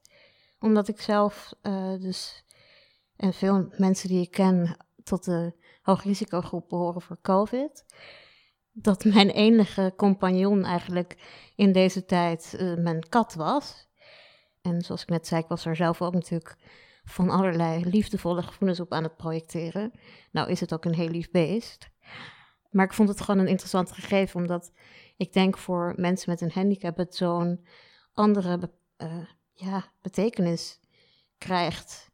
Omdat 0.59 0.87
ik 0.87 1.01
zelf 1.01 1.53
uh, 1.63 1.99
dus, 1.99 2.45
en 3.15 3.33
veel 3.33 3.67
mensen 3.77 4.09
die 4.09 4.21
ik 4.21 4.31
ken, 4.31 4.77
tot 5.03 5.25
de 5.25 5.53
hoogrisicogroep 5.81 6.69
behoren 6.69 7.01
voor 7.01 7.17
COVID. 7.21 7.85
Dat 8.71 9.03
mijn 9.03 9.29
enige 9.29 9.93
compagnon 9.95 10.65
eigenlijk 10.65 11.17
in 11.55 11.71
deze 11.71 12.05
tijd 12.05 12.55
uh, 12.59 12.77
mijn 12.77 13.09
kat 13.09 13.33
was. 13.33 13.89
En 14.61 14.81
zoals 14.81 15.01
ik 15.01 15.09
net 15.09 15.27
zei, 15.27 15.41
ik 15.41 15.47
was 15.47 15.65
er 15.65 15.75
zelf 15.75 16.01
ook 16.01 16.13
natuurlijk 16.13 16.55
van 17.03 17.29
allerlei 17.29 17.85
liefdevolle 17.85 18.43
gevoelens 18.43 18.79
op 18.79 18.93
aan 18.93 19.03
het 19.03 19.15
projecteren. 19.15 19.91
Nou 20.31 20.49
is 20.49 20.59
het 20.59 20.73
ook 20.73 20.85
een 20.85 20.95
heel 20.95 21.09
lief 21.09 21.31
beest. 21.31 21.89
Maar 22.69 22.85
ik 22.85 22.93
vond 22.93 23.09
het 23.09 23.21
gewoon 23.21 23.39
een 23.41 23.47
interessant 23.47 23.91
gegeven, 23.91 24.39
omdat 24.39 24.71
ik 25.17 25.33
denk 25.33 25.57
voor 25.57 25.93
mensen 25.95 26.29
met 26.29 26.41
een 26.41 26.51
handicap 26.53 26.97
het 26.97 27.15
zo'n 27.15 27.65
andere 28.13 28.71
uh, 28.97 29.25
ja, 29.53 29.91
betekenis 30.01 30.79
krijgt. 31.37 32.09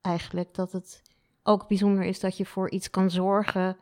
Eigenlijk 0.00 0.54
dat 0.54 0.72
het 0.72 1.02
ook 1.42 1.68
bijzonder 1.68 2.04
is 2.04 2.20
dat 2.20 2.36
je 2.36 2.46
voor 2.46 2.70
iets 2.70 2.90
kan 2.90 3.10
zorgen, 3.10 3.76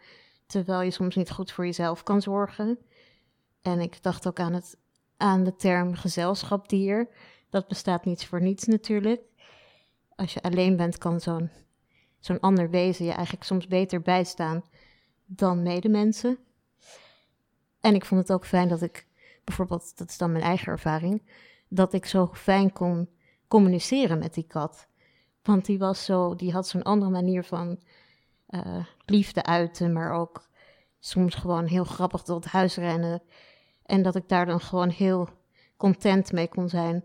terwijl 0.46 0.80
je 0.80 0.90
soms 0.90 1.14
niet 1.16 1.30
goed 1.30 1.52
voor 1.52 1.64
jezelf 1.64 2.02
kan 2.02 2.22
zorgen. 2.22 2.78
En 3.62 3.80
ik 3.80 4.02
dacht 4.02 4.26
ook 4.26 4.40
aan, 4.40 4.52
het, 4.52 4.76
aan 5.16 5.44
de 5.44 5.56
term 5.56 5.94
gezelschapdier. 5.94 7.08
Dat 7.50 7.68
bestaat 7.68 8.04
niets 8.04 8.26
voor 8.26 8.40
niets 8.40 8.64
natuurlijk. 8.64 9.20
Als 10.16 10.34
je 10.34 10.42
alleen 10.42 10.76
bent, 10.76 10.98
kan 10.98 11.20
zo'n 11.20 11.50
zo'n 12.20 12.40
ander 12.40 12.70
wezen 12.70 13.04
je 13.04 13.12
eigenlijk 13.12 13.44
soms 13.44 13.66
beter 13.66 14.02
bijstaan 14.02 14.64
dan 15.26 15.62
medemensen. 15.62 16.38
En 17.80 17.94
ik 17.94 18.04
vond 18.04 18.20
het 18.20 18.32
ook 18.32 18.46
fijn 18.46 18.68
dat 18.68 18.82
ik, 18.82 19.06
bijvoorbeeld, 19.48 19.98
dat 19.98 20.08
is 20.08 20.18
dan 20.18 20.32
mijn 20.32 20.44
eigen 20.44 20.66
ervaring, 20.66 21.22
dat 21.68 21.92
ik 21.92 22.06
zo 22.06 22.26
fijn 22.32 22.72
kon 22.72 23.08
communiceren 23.48 24.18
met 24.18 24.34
die 24.34 24.46
kat. 24.46 24.86
Want 25.42 25.64
die, 25.64 25.78
was 25.78 26.04
zo, 26.04 26.34
die 26.34 26.52
had 26.52 26.68
zo'n 26.68 26.82
andere 26.82 27.10
manier 27.10 27.44
van 27.44 27.80
uh, 28.48 28.84
liefde 29.04 29.44
uiten, 29.44 29.92
maar 29.92 30.12
ook 30.12 30.48
soms 30.98 31.34
gewoon 31.34 31.66
heel 31.66 31.84
grappig 31.84 32.22
door 32.22 32.36
het 32.36 32.44
huis 32.44 32.76
rennen. 32.76 33.22
En 33.82 34.02
dat 34.02 34.16
ik 34.16 34.28
daar 34.28 34.46
dan 34.46 34.60
gewoon 34.60 34.88
heel 34.88 35.28
content 35.76 36.32
mee 36.32 36.48
kon 36.48 36.68
zijn, 36.68 37.04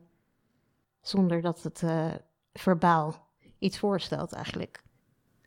zonder 1.02 1.42
dat 1.42 1.64
het 1.64 1.82
uh, 1.82 2.14
verbaal 2.54 3.28
iets 3.60 3.80
voorstelt 3.80 4.34
eigenlijk. 4.34 4.83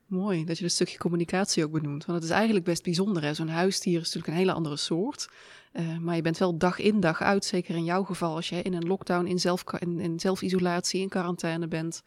Mooi 0.07 0.45
dat 0.45 0.59
je 0.59 0.65
een 0.65 0.71
stukje 0.71 0.99
communicatie 0.99 1.65
ook 1.65 1.73
benoemt. 1.73 2.05
Want 2.05 2.19
het 2.19 2.31
is 2.31 2.35
eigenlijk 2.35 2.65
best 2.65 2.83
bijzonder. 2.83 3.35
Zo'n 3.35 3.49
huisdier 3.49 4.01
is 4.01 4.05
natuurlijk 4.05 4.27
een 4.27 4.39
hele 4.39 4.53
andere 4.53 4.77
soort. 4.77 5.29
Uh, 5.73 5.99
maar 5.99 6.17
je 6.17 6.23
bent 6.23 6.39
wel 6.39 6.59
dag 6.59 6.79
in 6.79 7.01
dag 7.01 7.23
uit, 7.23 7.45
zeker 7.45 7.75
in 7.75 7.85
jouw 7.85 8.05
geval, 8.05 8.35
als 8.35 8.49
je 8.49 8.63
in 8.63 8.75
een 8.75 8.87
lockdown, 8.87 9.27
in, 9.27 9.39
zelf, 9.39 9.65
in, 9.79 10.01
in 10.01 10.21
zelfisolatie, 10.21 11.01
in 11.01 11.09
quarantaine 11.09 11.69
bent. 11.69 12.03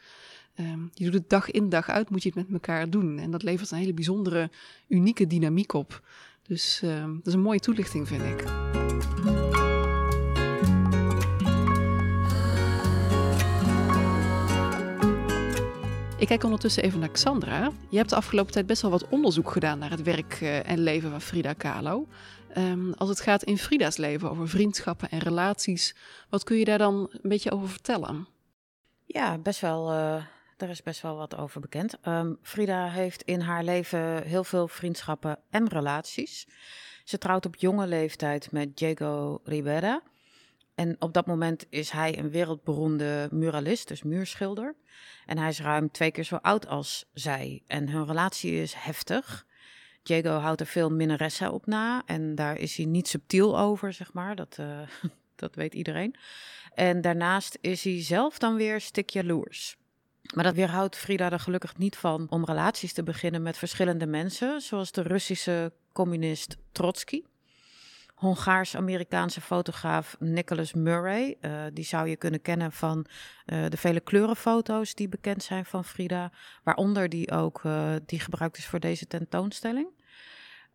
Uh, 0.55 0.73
je 0.93 1.03
doet 1.03 1.13
het 1.13 1.29
dag 1.29 1.51
in 1.51 1.69
dag 1.69 1.89
uit, 1.89 2.09
moet 2.09 2.23
je 2.23 2.29
het 2.29 2.37
met 2.37 2.53
elkaar 2.53 2.89
doen. 2.89 3.19
En 3.19 3.31
dat 3.31 3.43
levert 3.43 3.71
een 3.71 3.77
hele 3.77 3.93
bijzondere, 3.93 4.49
unieke 4.87 5.27
dynamiek 5.27 5.73
op. 5.73 6.01
Dus 6.47 6.81
uh, 6.83 7.03
dat 7.03 7.27
is 7.27 7.33
een 7.33 7.41
mooie 7.41 7.59
toelichting, 7.59 8.07
vind 8.07 8.23
ik. 8.23 8.43
Ik 16.19 16.27
kijk 16.27 16.43
ondertussen 16.43 16.83
even 16.83 16.99
naar 16.99 17.11
Xandra. 17.11 17.71
Je 17.89 17.97
hebt 17.97 18.09
de 18.09 18.15
afgelopen 18.15 18.51
tijd 18.51 18.65
best 18.65 18.81
wel 18.81 18.91
wat 18.91 19.07
onderzoek 19.07 19.51
gedaan 19.51 19.79
naar 19.79 19.89
het 19.89 20.01
werk 20.01 20.41
uh, 20.41 20.69
en 20.69 20.79
leven 20.79 21.09
van 21.09 21.21
Frida 21.21 21.53
Kahlo. 21.53 22.07
Um, 22.57 22.93
als 22.93 23.09
het 23.09 23.19
gaat 23.19 23.43
in 23.43 23.57
Frida's 23.57 23.97
leven 23.97 24.29
over 24.29 24.49
vriendschappen 24.49 25.09
en 25.09 25.19
relaties, 25.19 25.95
wat 26.29 26.43
kun 26.43 26.57
je 26.57 26.65
daar 26.65 26.77
dan 26.77 27.09
een 27.11 27.29
beetje 27.29 27.51
over 27.51 27.69
vertellen? 27.69 28.27
Ja, 29.05 29.37
best 29.37 29.59
wel. 29.59 29.91
Uh, 29.91 30.23
daar 30.57 30.69
is 30.69 30.83
best 30.83 31.01
wel 31.01 31.15
wat 31.15 31.37
over 31.37 31.61
bekend. 31.61 31.97
Um, 32.07 32.37
Frida 32.41 32.87
heeft 32.87 33.21
in 33.21 33.39
haar 33.39 33.63
leven 33.63 34.23
heel 34.23 34.43
veel 34.43 34.67
vriendschappen 34.67 35.39
en 35.49 35.67
relaties. 35.67 36.47
Ze 37.03 37.17
trouwt 37.17 37.45
op 37.45 37.55
jonge 37.55 37.87
leeftijd 37.87 38.51
met 38.51 38.77
Diego 38.77 39.41
Rivera. 39.43 40.01
En 40.79 40.95
op 40.99 41.13
dat 41.13 41.25
moment 41.25 41.65
is 41.69 41.89
hij 41.89 42.17
een 42.17 42.29
wereldberoemde 42.29 43.27
muralist, 43.31 43.87
dus 43.87 44.03
muurschilder. 44.03 44.75
En 45.25 45.37
hij 45.37 45.49
is 45.49 45.61
ruim 45.61 45.91
twee 45.91 46.11
keer 46.11 46.23
zo 46.23 46.35
oud 46.35 46.67
als 46.67 47.05
zij. 47.13 47.63
En 47.67 47.89
hun 47.89 48.05
relatie 48.05 48.61
is 48.61 48.73
heftig. 48.73 49.45
Diego 50.03 50.29
houdt 50.29 50.59
er 50.59 50.67
veel 50.67 50.89
minnaressen 50.89 51.51
op 51.51 51.65
na. 51.65 52.03
En 52.05 52.35
daar 52.35 52.57
is 52.57 52.75
hij 52.75 52.85
niet 52.85 53.07
subtiel 53.07 53.59
over, 53.59 53.93
zeg 53.93 54.13
maar. 54.13 54.35
Dat, 54.35 54.57
uh, 54.59 54.79
dat 55.35 55.55
weet 55.55 55.73
iedereen. 55.73 56.15
En 56.73 57.01
daarnaast 57.01 57.57
is 57.61 57.83
hij 57.83 58.03
zelf 58.03 58.37
dan 58.37 58.55
weer 58.55 58.81
stik 58.81 59.09
jaloers. 59.09 59.77
Maar 60.33 60.43
dat 60.43 60.55
weerhoudt 60.55 60.97
Frida 60.97 61.31
er 61.31 61.39
gelukkig 61.39 61.77
niet 61.77 61.97
van 61.97 62.27
om 62.29 62.45
relaties 62.45 62.93
te 62.93 63.03
beginnen 63.03 63.41
met 63.41 63.57
verschillende 63.57 64.05
mensen, 64.05 64.61
zoals 64.61 64.91
de 64.91 65.01
Russische 65.01 65.73
communist 65.93 66.57
Trotsky. 66.71 67.23
Hongaars-Amerikaanse 68.19 69.41
fotograaf 69.41 70.15
Nicholas 70.19 70.73
Murray. 70.73 71.37
Uh, 71.41 71.63
die 71.73 71.83
zou 71.83 72.07
je 72.07 72.15
kunnen 72.15 72.41
kennen 72.41 72.71
van 72.71 73.05
uh, 73.45 73.65
de 73.69 73.77
vele 73.77 73.99
kleurenfoto's 73.99 74.95
die 74.95 75.09
bekend 75.09 75.43
zijn 75.43 75.65
van 75.65 75.85
Frida. 75.85 76.31
Waaronder 76.63 77.09
die 77.09 77.31
ook 77.31 77.63
uh, 77.63 77.91
die 78.05 78.19
gebruikt 78.19 78.57
is 78.57 78.65
voor 78.65 78.79
deze 78.79 79.07
tentoonstelling. 79.07 79.87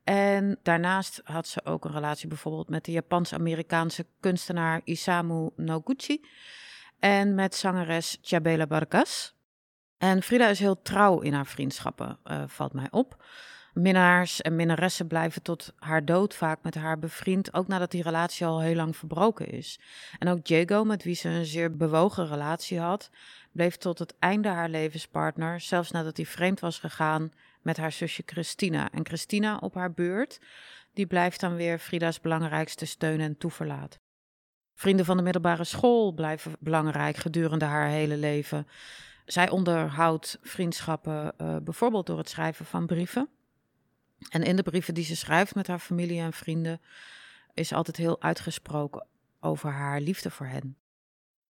En 0.05 0.59
daarnaast 0.63 1.21
had 1.25 1.47
ze 1.47 1.65
ook 1.65 1.85
een 1.85 1.93
relatie 1.93 2.29
bijvoorbeeld 2.29 2.69
met 2.69 2.85
de 2.85 2.93
Japans-Amerikaanse 2.93 4.07
kunstenaar 4.21 4.81
Isamu 4.85 5.51
Noguchi. 5.57 6.25
En 6.99 7.35
met 7.35 7.55
zangeres 7.55 8.19
Chabela 8.23 8.67
Vargas. 8.67 9.35
En 9.99 10.23
Frida 10.23 10.49
is 10.49 10.59
heel 10.59 10.83
trouw 10.83 11.21
in 11.21 11.33
haar 11.33 11.47
vriendschappen, 11.47 12.19
valt 12.47 12.73
mij 12.73 12.89
op. 12.91 13.25
Minnaars 13.75 14.43
en 14.43 14.57
minnaressen 14.57 15.07
blijven 15.07 15.43
tot 15.43 15.73
haar 15.79 16.05
dood 16.05 16.35
vaak 16.35 16.59
met 16.63 16.75
haar 16.75 16.99
bevriend, 16.99 17.55
ook 17.55 17.67
nadat 17.67 17.91
die 17.91 18.03
relatie 18.03 18.47
al 18.47 18.61
heel 18.61 18.75
lang 18.75 18.97
verbroken 18.97 19.47
is. 19.49 19.81
En 20.19 20.29
ook 20.29 20.45
Diego, 20.45 20.85
met 20.85 21.03
wie 21.03 21.15
ze 21.15 21.29
een 21.29 21.45
zeer 21.45 21.77
bewogen 21.77 22.29
relatie 22.29 22.81
had, 22.81 23.11
bleef 23.53 23.77
tot 23.77 23.99
het 23.99 24.15
einde 24.19 24.49
haar 24.49 24.69
levenspartner, 24.69 25.61
zelfs 25.61 25.91
nadat 25.91 26.17
hij 26.17 26.27
vreemd 26.27 26.61
was 26.61 26.79
gegaan 26.79 27.33
met 27.63 27.77
haar 27.77 27.93
zusje 27.93 28.23
Christina. 28.27 28.91
En 28.91 29.07
Christina 29.07 29.57
op 29.57 29.75
haar 29.75 29.93
beurt, 29.93 30.41
die 30.93 31.07
blijft 31.07 31.41
dan 31.41 31.55
weer 31.55 31.79
Frida's 31.79 32.21
belangrijkste 32.21 32.87
steun 32.87 33.21
en 33.21 33.39
toeverlaat. 33.39 33.99
Vrienden 34.75 35.05
van 35.05 35.17
de 35.17 35.23
middelbare 35.23 35.65
school 35.65 36.13
blijven 36.13 36.53
belangrijk 36.59 37.17
gedurende 37.17 37.65
haar 37.65 37.89
hele 37.89 38.17
leven. 38.17 38.67
Zij 39.25 39.51
onderhoudt 39.51 40.39
vriendschappen 40.43 41.35
uh, 41.39 41.57
bijvoorbeeld 41.63 42.07
door 42.07 42.19
het 42.19 42.29
schrijven 42.29 42.65
van 42.67 42.87
brieven. 42.87 43.29
En 44.31 44.43
in 44.43 44.57
de 44.57 44.63
brieven 44.63 44.95
die 44.95 45.05
ze 45.05 45.17
schrijft 45.17 45.55
met 45.55 45.67
haar 45.67 45.79
familie 45.79 46.21
en 46.21 46.33
vrienden 46.33 46.81
is 47.55 47.73
altijd 47.73 47.97
heel 47.97 48.23
uitgesproken 48.23 49.07
over 49.41 49.71
haar 49.71 50.01
liefde 50.01 50.31
voor 50.31 50.47
hen. 50.47 50.77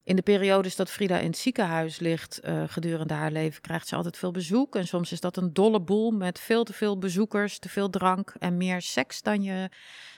In 0.05 0.17
de 0.17 0.23
periodes 0.23 0.77
dat 0.77 0.91
Frida 0.91 1.19
in 1.19 1.27
het 1.27 1.37
ziekenhuis 1.37 1.99
ligt 1.99 2.41
uh, 2.45 2.63
gedurende 2.67 3.15
haar 3.15 3.31
leven, 3.31 3.63
krijgt 3.63 3.89
ze 3.89 3.97
altijd 3.97 4.17
veel 4.17 4.31
bezoek. 4.31 4.77
En 4.77 4.87
soms 4.87 5.13
is 5.13 5.21
dat 5.21 5.37
een 5.37 5.53
dolle 5.53 5.81
boel 5.81 6.11
met 6.11 6.41
veel 6.41 6.65
te 6.65 6.73
veel 6.73 6.99
bezoekers, 6.99 7.59
te 7.59 7.69
veel 7.69 7.91
drank 7.91 8.35
en 8.39 8.57
meer 8.57 8.83
seks 8.83 9.23
dan 9.23 9.43
je 9.43 9.69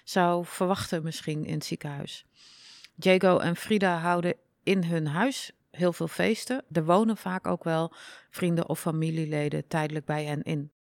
zou 0.04 0.44
verwachten 0.44 1.02
misschien 1.02 1.44
in 1.44 1.54
het 1.54 1.64
ziekenhuis. 1.64 2.24
Diego 2.94 3.38
en 3.38 3.56
Frida 3.56 3.98
houden 3.98 4.34
in 4.62 4.84
hun 4.84 5.06
huis 5.06 5.52
heel 5.70 5.92
veel 5.92 6.08
feesten. 6.08 6.64
Er 6.72 6.84
wonen 6.84 7.16
vaak 7.16 7.46
ook 7.46 7.64
wel 7.64 7.92
vrienden 8.30 8.68
of 8.68 8.80
familieleden 8.80 9.66
tijdelijk 9.68 10.04
bij 10.04 10.24
hen 10.24 10.42
in. 10.42 10.70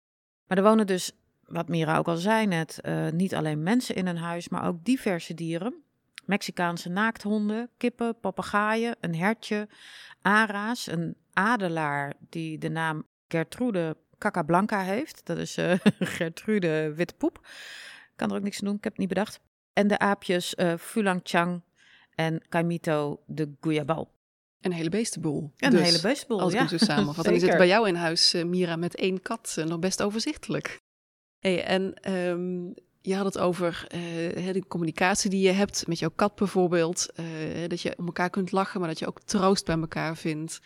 Maar 0.46 0.58
er 0.58 0.64
wonen 0.64 0.86
dus 0.86 1.12
wat 1.46 1.68
Mira 1.68 1.98
ook 1.98 2.08
al 2.08 2.16
zei 2.16 2.46
net, 2.46 2.78
uh, 2.82 3.08
niet 3.08 3.34
alleen 3.34 3.62
mensen 3.62 3.94
in 3.94 4.06
een 4.06 4.16
huis, 4.16 4.48
maar 4.48 4.66
ook 4.66 4.84
diverse 4.84 5.34
dieren. 5.34 5.74
Mexicaanse 6.24 6.88
naakthonden, 6.88 7.70
kippen, 7.76 8.20
papegaaien, 8.20 8.96
een 9.00 9.14
hertje, 9.14 9.68
ara's, 10.22 10.86
een 10.86 11.16
adelaar 11.32 12.12
die 12.28 12.58
de 12.58 12.68
naam 12.68 13.06
Gertrude 13.28 13.96
Cacablanca 14.18 14.82
heeft. 14.82 15.20
Dat 15.26 15.38
is 15.38 15.58
uh, 15.58 15.72
Gertrude 16.16 16.92
Witpoep. 16.94 17.46
Kan 18.16 18.30
er 18.30 18.36
ook 18.36 18.42
niks 18.42 18.58
aan 18.58 18.66
doen, 18.66 18.76
ik 18.76 18.84
heb 18.84 18.92
het 18.92 19.00
niet 19.00 19.08
bedacht. 19.08 19.40
En 19.72 19.88
de 19.88 19.98
aapjes 19.98 20.54
uh, 20.56 20.74
Fulang 20.78 21.20
Chang 21.22 21.62
en 22.14 22.42
Caimito 22.48 23.22
de 23.26 23.52
Guyabal. 23.60 24.14
Een 24.60 24.72
hele 24.72 24.88
beestenboel. 24.88 25.52
Een 25.56 25.70
dus, 25.70 25.80
hele 25.80 26.00
beestenboel, 26.00 26.40
Als 26.40 26.52
ik 26.52 26.60
ja. 26.60 26.66
hem 26.66 26.78
zo 26.78 26.84
samenvat. 26.84 27.24
dan 27.24 27.34
is 27.34 27.42
het 27.42 27.56
bij 27.56 27.66
jou 27.66 27.88
in 27.88 27.94
huis, 27.94 28.34
uh, 28.34 28.44
Mira, 28.44 28.76
met 28.76 28.96
één 28.96 29.22
kat 29.22 29.62
nog 29.66 29.78
best 29.78 30.02
overzichtelijk. 30.02 30.84
En 31.54 32.12
um, 32.12 32.74
je 33.00 33.14
had 33.14 33.24
het 33.24 33.38
over 33.38 33.86
uh, 33.94 34.52
de 34.52 34.64
communicatie 34.68 35.30
die 35.30 35.40
je 35.40 35.52
hebt 35.52 35.86
met 35.86 35.98
jouw 35.98 36.12
kat 36.16 36.34
bijvoorbeeld. 36.34 37.08
Uh, 37.20 37.68
dat 37.68 37.80
je 37.80 37.98
om 37.98 38.06
elkaar 38.06 38.30
kunt 38.30 38.52
lachen, 38.52 38.80
maar 38.80 38.88
dat 38.88 38.98
je 38.98 39.06
ook 39.06 39.20
troost 39.20 39.64
bij 39.64 39.78
elkaar 39.78 40.16
vindt. 40.16 40.60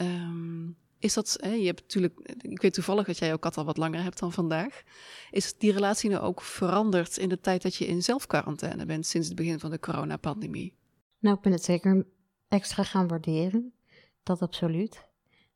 Um, 0.00 0.76
is 0.98 1.14
dat, 1.14 1.38
je 1.40 1.66
hebt 1.66 1.80
natuurlijk, 1.80 2.18
ik 2.38 2.62
weet 2.62 2.74
toevallig 2.74 3.06
dat 3.06 3.18
jij 3.18 3.28
jouw 3.28 3.38
kat 3.38 3.56
al 3.56 3.64
wat 3.64 3.76
langer 3.76 4.02
hebt 4.02 4.18
dan 4.18 4.32
vandaag. 4.32 4.82
Is 5.30 5.58
die 5.58 5.72
relatie 5.72 6.10
nou 6.10 6.22
ook 6.22 6.42
veranderd 6.42 7.16
in 7.16 7.28
de 7.28 7.40
tijd 7.40 7.62
dat 7.62 7.74
je 7.74 7.86
in 7.86 8.02
zelfquarantaine 8.02 8.86
bent 8.86 9.06
sinds 9.06 9.26
het 9.26 9.36
begin 9.36 9.58
van 9.58 9.70
de 9.70 9.78
coronapandemie? 9.78 10.76
Nou, 11.18 11.36
ik 11.36 11.42
ben 11.42 11.52
het 11.52 11.64
zeker 11.64 12.06
extra 12.48 12.82
gaan 12.82 13.08
waarderen. 13.08 13.72
Dat 14.22 14.42
absoluut. 14.42 15.08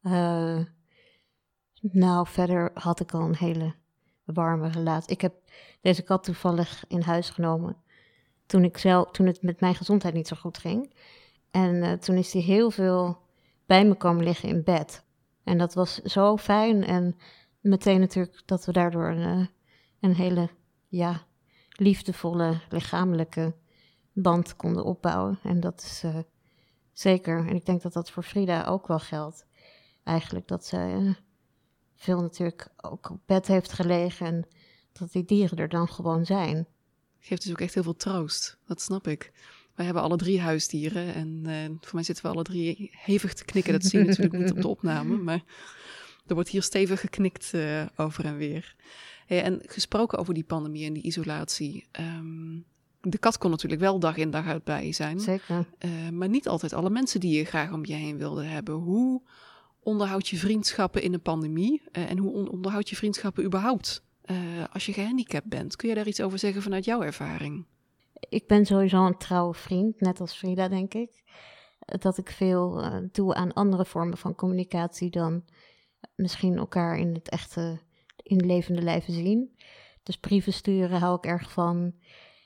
Uh, 0.03 0.65
nou, 1.81 2.27
verder 2.29 2.71
had 2.75 3.01
ik 3.01 3.13
al 3.13 3.21
een 3.21 3.37
hele 3.37 3.75
warme 4.27 4.69
relatie. 4.69 5.13
Ik 5.13 5.21
heb 5.21 5.35
deze 5.81 6.03
kat 6.03 6.25
toevallig 6.25 6.85
in 6.89 7.01
huis 7.01 7.31
genomen 7.31 7.77
toen, 8.47 8.65
ik 8.65 8.79
zelf, 8.79 9.11
toen 9.11 9.27
het 9.27 9.43
met 9.43 9.61
mijn 9.61 9.75
gezondheid 9.75 10.15
niet 10.15 10.29
zo 10.29 10.37
goed 10.37 10.59
ging. 10.59 10.95
En 11.51 11.75
uh, 11.75 11.93
toen 11.93 12.17
is 12.17 12.33
hij 12.33 12.43
heel 12.43 12.71
veel 12.71 13.19
bij 13.67 13.85
me 13.85 13.95
komen 13.95 14.25
liggen 14.25 14.49
in 14.49 14.63
bed. 14.65 15.05
En 15.45 15.59
dat 15.59 15.75
was 15.75 16.03
zo 16.03 16.37
fijn. 16.37 16.85
En 16.85 17.17
meteen 17.61 18.01
natuurlijk 18.01 18.43
dat 18.45 18.65
we 18.65 18.73
daardoor 18.73 19.09
een, 19.09 19.41
eh, 19.41 19.47
een 20.01 20.15
hele 20.15 20.49
ja, 20.89 21.23
liefdevolle 21.71 22.61
lichamelijke 22.69 23.55
band 24.13 24.57
konden 24.57 24.85
opbouwen. 24.85 25.39
En 25.43 25.61
dat 25.61 25.81
is 25.81 26.03
uh, 26.05 26.17
zeker. 26.93 27.47
En 27.49 27.55
ik 27.55 27.67
denk 27.67 27.83
dat 27.83 27.93
dat 27.93 28.11
voor 28.11 28.23
Frida 28.23 28.65
ook 28.65 28.87
wel 28.87 28.99
geldt. 28.99 29.47
Eigenlijk 30.05 30.49
dat 30.49 30.65
zij 30.65 31.17
veel 31.97 32.21
natuurlijk 32.21 32.69
ook 32.77 33.11
op 33.11 33.21
bed 33.27 33.47
heeft 33.47 33.73
gelegen. 33.73 34.27
En 34.27 34.47
dat 34.93 35.13
die 35.13 35.25
dieren 35.25 35.59
er 35.59 35.69
dan 35.69 35.89
gewoon 35.89 36.25
zijn. 36.25 36.67
Geeft 37.19 37.43
dus 37.43 37.51
ook 37.51 37.61
echt 37.61 37.75
heel 37.75 37.83
veel 37.83 37.97
troost. 37.97 38.59
Dat 38.67 38.81
snap 38.81 39.07
ik. 39.07 39.33
Wij 39.75 39.85
hebben 39.85 40.03
alle 40.03 40.17
drie 40.17 40.41
huisdieren 40.41 41.15
en 41.15 41.43
uh, 41.47 41.65
voor 41.81 41.95
mij 41.95 42.03
zitten 42.03 42.25
we 42.25 42.31
alle 42.31 42.43
drie 42.43 42.91
hevig 42.93 43.35
te 43.35 43.45
knikken. 43.45 43.73
Dat 43.73 43.85
zie 43.85 43.99
je 43.99 44.05
natuurlijk 44.05 44.39
niet 44.39 44.51
op 44.51 44.61
de 44.61 44.69
opname, 44.69 45.17
maar 45.17 45.43
er 46.27 46.35
wordt 46.35 46.49
hier 46.49 46.63
stevig 46.63 47.01
geknikt 47.01 47.51
uh, 47.55 47.87
over 47.97 48.25
en 48.25 48.37
weer. 48.37 48.77
Hey, 49.27 49.43
en 49.43 49.61
gesproken 49.67 50.19
over 50.19 50.35
die 50.35 50.45
pandemie 50.45 50.87
en 50.87 50.93
die 50.93 51.03
isolatie. 51.03 51.87
Um, 52.01 52.65
de 53.01 53.19
kat 53.19 53.39
kon 53.39 53.51
natuurlijk 53.51 53.81
wel 53.81 53.99
dag 53.99 54.17
in 54.17 54.31
dag 54.31 54.47
uit 54.47 54.65
bij 54.65 54.87
je 54.87 54.93
zijn. 54.93 55.21
Zeker. 55.21 55.67
Uh, 55.85 56.09
maar 56.09 56.29
niet 56.29 56.49
altijd 56.49 56.73
alle 56.73 56.91
mensen 56.91 57.21
die 57.21 57.39
je 57.39 57.45
graag 57.45 57.73
om 57.73 57.85
je 57.85 57.95
heen 57.95 58.19
wilde 58.19 58.45
hebben. 58.45 58.75
Hoe 58.75 59.23
onderhoud 59.87 60.29
je 60.29 60.37
vriendschappen 60.37 61.03
in 61.03 61.13
een 61.13 61.23
pandemie? 61.23 61.83
en 61.93 62.19
hoe 62.19 62.51
onderhoud 62.51 62.89
je 62.89 62.97
vriendschappen 62.97 63.45
überhaupt 63.45 64.05
als 64.73 64.87
je 64.87 64.93
gehandicapt 64.93 65.49
bent? 65.49 65.77
Kun 65.77 65.89
je 65.89 65.95
daar 65.95 66.07
iets 66.07 66.21
over 66.21 66.39
zeggen 66.39 66.63
vanuit 66.63 66.85
jouw 66.85 67.03
ervaring? 67.03 67.67
ik 68.29 68.47
ben 68.47 68.67
sowieso 68.67 69.07
een 69.07 69.19
trouwe 69.19 69.55
vriend, 69.55 70.01
net 70.01 70.21
als 70.21 70.35
Frida, 70.35 70.69
denk 70.69 70.95
ik. 70.95 71.23
Dat 71.79 72.19
ik 72.19 72.31
veel 72.31 72.85
uh, 72.85 72.97
doe 73.13 73.35
aan 73.35 73.53
andere 73.53 73.85
vormen 73.85 74.19
van 74.19 74.35
communicatie 74.35 75.11
dan 75.11 75.45
misschien 76.15 76.57
elkaar 76.57 76.99
in 76.99 77.15
het 77.15 77.29
echte, 77.29 77.81
in 78.17 78.47
levende 78.47 78.83
lijven 78.83 79.13
zien. 79.13 79.57
Dus 80.03 80.19
brieven 80.19 80.53
sturen 80.53 81.01
hou 81.01 81.17
ik 81.17 81.25
erg 81.25 81.53
van. 81.53 81.95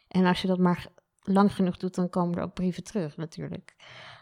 En 0.08 0.24
als 0.24 0.42
je 0.42 0.48
dat 0.48 0.58
maar 0.58 0.86
lang 1.20 1.54
genoeg 1.54 1.76
doet, 1.76 1.94
dan 1.94 2.08
komen 2.08 2.36
er 2.36 2.42
ook 2.42 2.54
brieven 2.54 2.84
terug, 2.84 3.16
natuurlijk. 3.16 3.74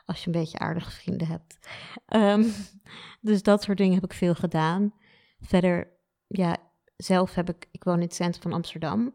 Als 0.08 0.20
je 0.20 0.26
een 0.26 0.40
beetje 0.40 0.58
aardige 0.58 0.90
vrienden 0.90 1.26
hebt. 1.26 1.58
Um, 2.08 2.52
dus 3.30 3.42
dat 3.42 3.62
soort 3.62 3.78
dingen 3.78 3.94
heb 3.94 4.04
ik 4.04 4.12
veel 4.12 4.34
gedaan. 4.34 4.94
Verder, 5.40 5.88
ja, 6.26 6.56
zelf 6.96 7.34
heb 7.34 7.48
ik, 7.48 7.68
ik 7.70 7.84
woon 7.84 7.94
in 7.94 8.00
het 8.00 8.14
centrum 8.14 8.42
van 8.42 8.52
Amsterdam. 8.52 9.14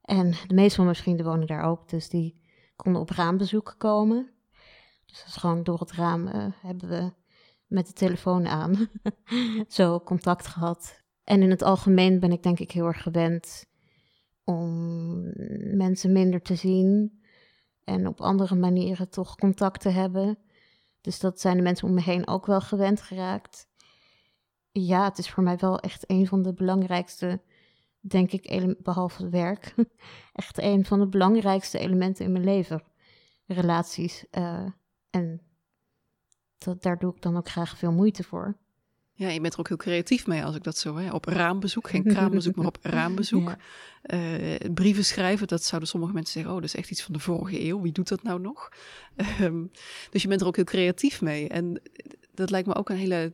En 0.00 0.30
de 0.46 0.54
meeste 0.54 0.76
van 0.76 0.84
mijn 0.84 0.96
vrienden 0.96 1.26
wonen 1.26 1.46
daar 1.46 1.62
ook, 1.62 1.88
dus 1.88 2.08
die 2.08 2.42
konden 2.76 3.02
op 3.02 3.10
raambezoek 3.10 3.74
komen. 3.78 4.30
Dus 5.06 5.24
is 5.26 5.36
gewoon 5.36 5.62
door 5.62 5.80
het 5.80 5.92
raam 5.92 6.26
uh, 6.26 6.46
hebben 6.60 6.88
we 6.88 7.12
met 7.66 7.86
de 7.86 7.92
telefoon 7.92 8.46
aan 8.46 8.90
zo 9.68 10.00
contact 10.00 10.46
gehad. 10.46 11.02
En 11.24 11.42
in 11.42 11.50
het 11.50 11.62
algemeen 11.62 12.20
ben 12.20 12.32
ik 12.32 12.42
denk 12.42 12.58
ik 12.58 12.70
heel 12.70 12.86
erg 12.86 13.02
gewend 13.02 13.66
om 14.44 15.20
mensen 15.76 16.12
minder 16.12 16.42
te 16.42 16.54
zien 16.54 17.17
en 17.88 18.06
op 18.06 18.20
andere 18.20 18.54
manieren 18.54 19.08
toch 19.08 19.36
contact 19.36 19.80
te 19.80 19.88
hebben. 19.88 20.38
Dus 21.00 21.20
dat 21.20 21.40
zijn 21.40 21.56
de 21.56 21.62
mensen 21.62 21.88
om 21.88 21.94
me 21.94 22.02
heen 22.02 22.28
ook 22.28 22.46
wel 22.46 22.60
gewend 22.60 23.02
geraakt. 23.02 23.68
Ja, 24.70 25.04
het 25.04 25.18
is 25.18 25.30
voor 25.30 25.42
mij 25.42 25.56
wel 25.56 25.78
echt 25.78 26.10
een 26.10 26.26
van 26.26 26.42
de 26.42 26.54
belangrijkste 26.54 27.40
denk 28.00 28.32
ik, 28.32 28.76
behalve 28.82 29.22
het 29.22 29.32
werk, 29.32 29.74
echt 30.32 30.58
een 30.58 30.84
van 30.84 30.98
de 30.98 31.08
belangrijkste 31.08 31.78
elementen 31.78 32.24
in 32.24 32.32
mijn 32.32 32.44
leven. 32.44 32.82
Relaties. 33.46 34.24
Uh, 34.30 34.66
en 35.10 35.40
daar 36.78 36.98
doe 36.98 37.14
ik 37.14 37.22
dan 37.22 37.36
ook 37.36 37.48
graag 37.48 37.78
veel 37.78 37.92
moeite 37.92 38.22
voor. 38.22 38.56
Ja, 39.18 39.28
je 39.28 39.40
bent 39.40 39.52
er 39.52 39.58
ook 39.58 39.68
heel 39.68 39.76
creatief 39.76 40.26
mee 40.26 40.44
als 40.44 40.56
ik 40.56 40.62
dat 40.62 40.78
zo 40.78 40.96
hè. 40.96 41.10
Op 41.10 41.24
raambezoek, 41.24 41.88
geen 41.88 42.04
kraambezoek, 42.14 42.54
maar 42.56 42.66
op 42.66 42.78
raambezoek. 42.82 43.54
Uh, 44.14 44.54
brieven 44.74 45.04
schrijven, 45.04 45.46
dat 45.46 45.64
zouden 45.64 45.88
sommige 45.88 46.12
mensen 46.12 46.32
zeggen, 46.32 46.52
oh, 46.52 46.60
dat 46.60 46.68
is 46.68 46.74
echt 46.74 46.90
iets 46.90 47.02
van 47.02 47.12
de 47.12 47.18
vorige 47.18 47.64
eeuw. 47.64 47.80
Wie 47.80 47.92
doet 47.92 48.08
dat 48.08 48.22
nou 48.22 48.40
nog? 48.40 48.72
Um, 49.40 49.70
dus 50.10 50.22
je 50.22 50.28
bent 50.28 50.40
er 50.40 50.46
ook 50.46 50.56
heel 50.56 50.64
creatief 50.64 51.20
mee. 51.20 51.48
En 51.48 51.80
dat 52.34 52.50
lijkt 52.50 52.66
me 52.66 52.74
ook 52.74 52.88
een 52.88 52.96
hele 52.96 53.32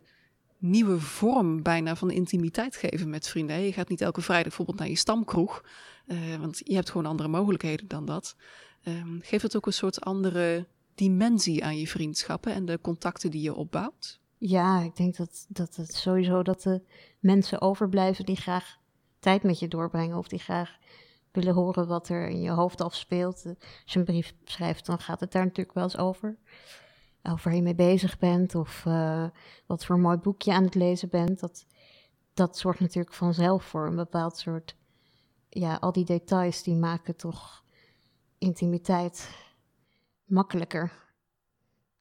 nieuwe 0.59 1.01
vorm 1.01 1.63
bijna 1.63 1.97
van 1.97 2.11
intimiteit 2.11 2.77
geven 2.77 3.11
met 3.11 3.29
vrienden. 3.29 3.61
Je 3.61 3.73
gaat 3.73 3.89
niet 3.89 4.01
elke 4.01 4.21
vrijdag 4.21 4.47
bijvoorbeeld 4.47 4.79
naar 4.79 4.89
je 4.89 4.97
stamkroeg, 4.97 5.65
uh, 6.07 6.37
want 6.37 6.61
je 6.65 6.75
hebt 6.75 6.91
gewoon 6.91 7.07
andere 7.07 7.29
mogelijkheden 7.29 7.89
dan 7.89 8.05
dat. 8.05 8.37
Um, 8.85 9.21
geeft 9.23 9.43
het 9.43 9.57
ook 9.57 9.67
een 9.67 9.73
soort 9.73 10.01
andere 10.01 10.67
dimensie 10.95 11.65
aan 11.65 11.79
je 11.79 11.89
vriendschappen 11.89 12.53
en 12.53 12.65
de 12.65 12.79
contacten 12.81 13.31
die 13.31 13.43
je 13.43 13.55
opbouwt? 13.55 14.23
Ja, 14.47 14.81
ik 14.81 14.97
denk 14.97 15.17
dat, 15.17 15.47
dat 15.49 15.77
het 15.77 15.95
sowieso 15.95 16.43
dat 16.43 16.63
de 16.63 16.83
mensen 17.21 17.61
overblijven 17.61 18.25
die 18.25 18.37
graag 18.37 18.79
tijd 19.19 19.43
met 19.43 19.59
je 19.59 19.69
doorbrengen 19.69 20.19
of 20.19 20.29
die 20.29 20.39
graag 20.39 20.79
willen 21.33 21.55
horen 21.55 21.87
wat 21.87 22.09
er 22.09 22.29
in 22.29 22.41
je 22.41 22.51
hoofd 22.51 22.81
afspeelt. 22.81 23.45
Als 23.83 23.93
je 23.93 23.99
een 23.99 24.05
brief 24.05 24.35
schrijft, 24.45 24.87
dan 24.87 24.99
gaat 24.99 25.21
het 25.21 25.33
daar 25.33 25.45
natuurlijk 25.45 25.75
wel 25.75 25.85
eens 25.85 25.99
over 25.99 26.39
over 27.23 27.45
waar 27.45 27.55
je 27.55 27.63
mee 27.63 27.75
bezig 27.75 28.19
bent 28.19 28.55
of 28.55 28.85
uh, 28.85 29.27
wat 29.67 29.85
voor 29.85 29.95
een 29.95 30.01
mooi 30.01 30.17
boekje 30.17 30.53
aan 30.53 30.65
het 30.65 30.75
lezen 30.75 31.09
bent. 31.09 31.41
Dat, 31.41 31.67
dat 32.35 32.59
zorgt 32.59 32.81
natuurlijk 32.81 33.15
vanzelf 33.15 33.65
voor 33.65 33.87
een 33.87 33.97
bepaald 33.97 34.39
soort, 34.39 34.77
ja, 35.49 35.75
al 35.75 35.93
die 35.93 36.05
details 36.05 36.63
die 36.63 36.77
maken 36.77 37.17
toch 37.17 37.65
intimiteit 38.39 39.31
makkelijker, 40.25 40.93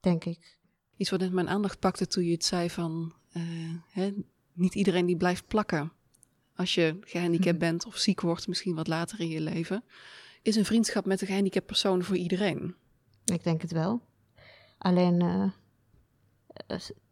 denk 0.00 0.24
ik. 0.24 0.62
Iets 0.96 1.10
wat 1.10 1.20
net 1.20 1.32
mijn 1.32 1.48
aandacht 1.48 1.78
pakte 1.78 2.06
toen 2.06 2.24
je 2.24 2.32
het 2.32 2.44
zei 2.44 2.70
van, 2.70 3.12
uh, 3.32 3.42
hè, 3.90 4.12
niet 4.52 4.74
iedereen 4.74 5.06
die 5.06 5.16
blijft 5.16 5.46
plakken. 5.46 5.92
Als 6.56 6.74
je 6.74 6.96
gehandicapt 7.00 7.58
mhm. 7.58 7.58
bent 7.58 7.86
of 7.86 7.96
ziek 7.96 8.20
wordt, 8.20 8.48
misschien 8.48 8.74
wat 8.74 8.86
later 8.86 9.20
in 9.20 9.28
je 9.28 9.40
leven. 9.40 9.84
Is 10.42 10.56
een 10.56 10.64
vriendschap 10.64 11.04
met 11.06 11.20
een 11.20 11.26
gehandicapt 11.26 11.66
persoon 11.66 12.02
voor 12.02 12.16
iedereen? 12.16 12.74
Ik 13.24 13.44
denk 13.44 13.62
het 13.62 13.72
wel. 13.72 14.00
Alleen 14.78 15.22
uh, 15.22 15.50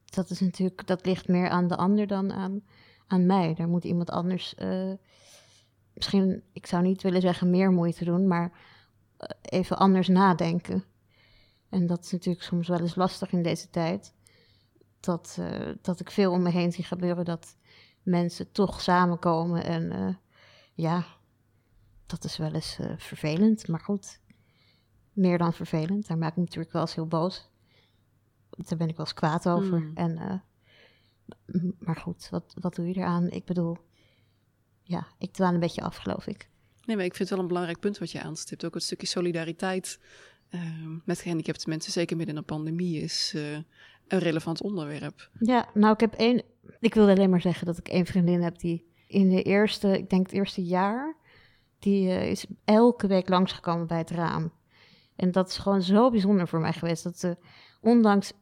dat 0.04 0.30
is 0.30 0.40
natuurlijk, 0.40 0.86
dat 0.86 1.06
ligt 1.06 1.28
meer 1.28 1.48
aan 1.48 1.68
de 1.68 1.76
ander 1.76 2.06
dan 2.06 2.32
aan, 2.32 2.62
aan 3.06 3.26
mij. 3.26 3.54
Daar 3.54 3.68
moet 3.68 3.84
iemand 3.84 4.10
anders, 4.10 4.54
uh, 4.58 4.92
misschien, 5.94 6.42
ik 6.52 6.66
zou 6.66 6.82
niet 6.82 7.02
willen 7.02 7.20
zeggen 7.20 7.50
meer 7.50 7.70
moeite 7.70 8.04
doen, 8.04 8.26
maar 8.26 8.52
even 9.42 9.78
anders 9.78 10.08
nadenken. 10.08 10.84
En 11.72 11.86
dat 11.86 12.04
is 12.04 12.10
natuurlijk 12.10 12.44
soms 12.44 12.68
wel 12.68 12.80
eens 12.80 12.94
lastig 12.94 13.32
in 13.32 13.42
deze 13.42 13.70
tijd. 13.70 14.14
Dat, 15.00 15.36
uh, 15.40 15.72
dat 15.82 16.00
ik 16.00 16.10
veel 16.10 16.32
om 16.32 16.42
me 16.42 16.50
heen 16.50 16.72
zie 16.72 16.84
gebeuren 16.84 17.24
dat 17.24 17.56
mensen 18.02 18.52
toch 18.52 18.80
samenkomen. 18.80 19.64
En 19.64 19.92
uh, 19.92 20.14
ja, 20.74 21.06
dat 22.06 22.24
is 22.24 22.36
wel 22.36 22.52
eens 22.52 22.78
uh, 22.80 22.92
vervelend. 22.96 23.68
Maar 23.68 23.80
goed, 23.80 24.20
meer 25.12 25.38
dan 25.38 25.52
vervelend. 25.52 26.06
Daar 26.06 26.18
maak 26.18 26.30
ik 26.30 26.36
me 26.36 26.42
natuurlijk 26.42 26.72
wel 26.72 26.82
eens 26.82 26.94
heel 26.94 27.06
boos. 27.06 27.50
Daar 28.50 28.78
ben 28.78 28.88
ik 28.88 28.96
wel 28.96 29.06
eens 29.06 29.14
kwaad 29.14 29.48
over. 29.48 29.78
Hmm. 29.78 29.92
En, 29.94 30.42
maar 31.78 31.96
goed, 31.96 32.28
wat, 32.30 32.54
wat 32.60 32.74
doe 32.74 32.86
je 32.86 32.94
eraan? 32.94 33.30
Ik 33.30 33.44
bedoel, 33.44 33.76
ja, 34.82 35.06
ik 35.18 35.32
dwaal 35.32 35.54
een 35.54 35.60
beetje 35.60 35.82
af, 35.82 35.96
geloof 35.96 36.26
ik. 36.26 36.50
Nee, 36.84 36.96
maar 36.96 37.04
ik 37.04 37.14
vind 37.14 37.28
het 37.28 37.30
wel 37.30 37.38
een 37.38 37.52
belangrijk 37.52 37.80
punt 37.80 37.98
wat 37.98 38.10
je 38.10 38.22
aanstipt. 38.22 38.64
Ook 38.64 38.74
het 38.74 38.82
stukje 38.82 39.06
solidariteit 39.06 39.98
met 41.04 41.20
gehandicapte 41.20 41.68
mensen, 41.68 41.92
zeker 41.92 42.16
midden 42.16 42.34
in 42.34 42.40
een 42.40 42.46
pandemie, 42.46 43.00
is 43.00 43.32
uh, 43.36 43.52
een 44.08 44.18
relevant 44.18 44.62
onderwerp. 44.62 45.30
Ja, 45.38 45.68
nou, 45.74 45.92
ik 45.92 46.00
heb 46.00 46.14
één. 46.14 46.42
Ik 46.80 46.94
wilde 46.94 47.12
alleen 47.12 47.30
maar 47.30 47.40
zeggen 47.40 47.66
dat 47.66 47.78
ik 47.78 47.88
één 47.88 48.06
vriendin 48.06 48.42
heb 48.42 48.58
die 48.58 48.90
in 49.06 49.28
de 49.28 49.42
eerste, 49.42 49.98
ik 49.98 50.10
denk 50.10 50.26
het 50.26 50.34
eerste 50.34 50.64
jaar, 50.64 51.16
die 51.78 52.06
uh, 52.06 52.30
is 52.30 52.46
elke 52.64 53.06
week 53.06 53.28
langsgekomen 53.28 53.86
bij 53.86 53.98
het 53.98 54.10
raam. 54.10 54.52
En 55.16 55.32
dat 55.32 55.48
is 55.48 55.58
gewoon 55.58 55.82
zo 55.82 56.10
bijzonder 56.10 56.48
voor 56.48 56.60
mij 56.60 56.72
geweest. 56.72 57.04
Dat 57.04 57.18
ze, 57.18 57.36
ondanks 57.80 58.32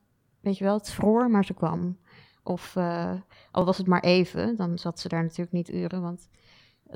weet 0.40 0.58
je 0.58 0.64
wel, 0.64 0.76
het 0.76 0.90
vroor, 0.90 1.30
maar 1.30 1.44
ze 1.44 1.54
kwam. 1.54 1.98
Of 2.42 2.74
uh, 2.76 3.12
al 3.50 3.64
was 3.64 3.78
het 3.78 3.86
maar 3.86 4.02
even, 4.02 4.56
dan 4.56 4.78
zat 4.78 5.00
ze 5.00 5.08
daar 5.08 5.22
natuurlijk 5.22 5.52
niet 5.52 5.72
uren, 5.72 6.02
want 6.02 6.28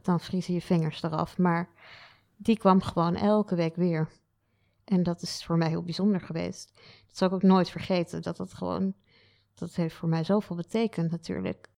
dan 0.03 0.21
vriezen 0.21 0.55
je 0.55 0.61
vingers 0.61 1.03
eraf. 1.03 1.39
Maar 1.39 1.69
die 2.37 2.59
kwam 2.59 2.81
gewoon 2.81 3.17
elke 3.17 3.55
week 3.55 3.77
weer. 3.77 4.09
En 4.85 5.03
dat 5.03 5.23
is 5.23 5.45
voor 5.45 5.57
mij 5.57 5.69
heel 5.69 5.83
bijzonder 5.83 6.21
geweest. 6.21 6.73
Dat 7.07 7.17
zal 7.17 7.29
ik 7.29 7.35
ook 7.35 7.43
nooit 7.43 7.71
vergeten. 7.71 8.23
Dat 8.23 8.37
dat 8.37 8.55
gewoon, 8.55 8.95
dat 9.55 9.75
heeft 9.75 9.95
voor 9.95 10.09
mij 10.09 10.25
zoveel 10.25 10.57
betekend 10.57 11.11
natuurlijk. 11.11 11.73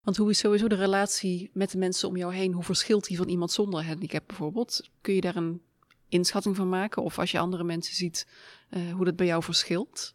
Want 0.00 0.16
hoe 0.16 0.30
is 0.30 0.38
sowieso 0.38 0.68
de 0.68 0.74
relatie 0.74 1.50
met 1.52 1.70
de 1.70 1.78
mensen 1.78 2.08
om 2.08 2.16
jou 2.16 2.34
heen? 2.34 2.52
Hoe 2.52 2.62
verschilt 2.62 3.06
die 3.06 3.16
van 3.16 3.28
iemand 3.28 3.50
zonder 3.52 3.86
handicap 3.86 4.26
bijvoorbeeld? 4.26 4.90
Kun 5.00 5.14
je 5.14 5.20
daar 5.20 5.36
een 5.36 5.62
inschatting 6.08 6.56
van 6.56 6.68
maken? 6.68 7.02
Of 7.02 7.18
als 7.18 7.30
je 7.30 7.38
andere 7.38 7.64
mensen 7.64 7.94
ziet, 7.94 8.28
uh, 8.70 8.92
hoe 8.92 9.04
dat 9.04 9.16
bij 9.16 9.26
jou 9.26 9.42
verschilt? 9.42 10.14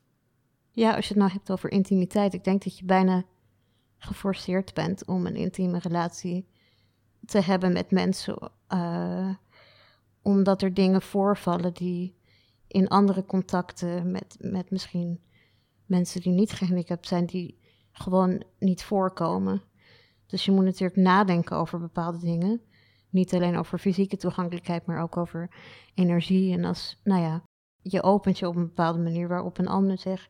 Ja, 0.71 0.95
als 0.95 1.07
je 1.07 1.13
het 1.13 1.21
nou 1.21 1.31
hebt 1.31 1.51
over 1.51 1.71
intimiteit. 1.71 2.33
Ik 2.33 2.43
denk 2.43 2.63
dat 2.63 2.77
je 2.77 2.85
bijna 2.85 3.23
geforceerd 3.97 4.73
bent 4.73 5.05
om 5.05 5.25
een 5.25 5.35
intieme 5.35 5.79
relatie 5.79 6.47
te 7.25 7.41
hebben 7.41 7.73
met 7.73 7.91
mensen. 7.91 8.51
Uh, 8.69 9.35
omdat 10.21 10.61
er 10.61 10.73
dingen 10.73 11.01
voorvallen 11.01 11.73
die 11.73 12.17
in 12.67 12.87
andere 12.87 13.25
contacten 13.25 14.11
met, 14.11 14.37
met 14.39 14.71
misschien 14.71 15.21
mensen 15.85 16.21
die 16.21 16.31
niet 16.33 16.51
gehandicapt 16.51 17.07
zijn, 17.07 17.25
die 17.25 17.59
gewoon 17.91 18.43
niet 18.59 18.83
voorkomen. 18.83 19.61
Dus 20.27 20.45
je 20.45 20.51
moet 20.51 20.63
natuurlijk 20.63 20.99
nadenken 20.99 21.57
over 21.57 21.79
bepaalde 21.79 22.19
dingen. 22.19 22.61
Niet 23.09 23.33
alleen 23.33 23.57
over 23.57 23.79
fysieke 23.79 24.17
toegankelijkheid, 24.17 24.85
maar 24.85 25.01
ook 25.01 25.17
over 25.17 25.49
energie. 25.93 26.53
En 26.53 26.65
als, 26.65 26.99
nou 27.03 27.21
ja, 27.21 27.43
je 27.81 28.03
opent 28.03 28.39
je 28.39 28.47
op 28.47 28.55
een 28.55 28.65
bepaalde 28.65 28.99
manier 28.99 29.27
waarop 29.27 29.57
een 29.57 29.67
ander 29.67 29.97
zich 29.97 30.29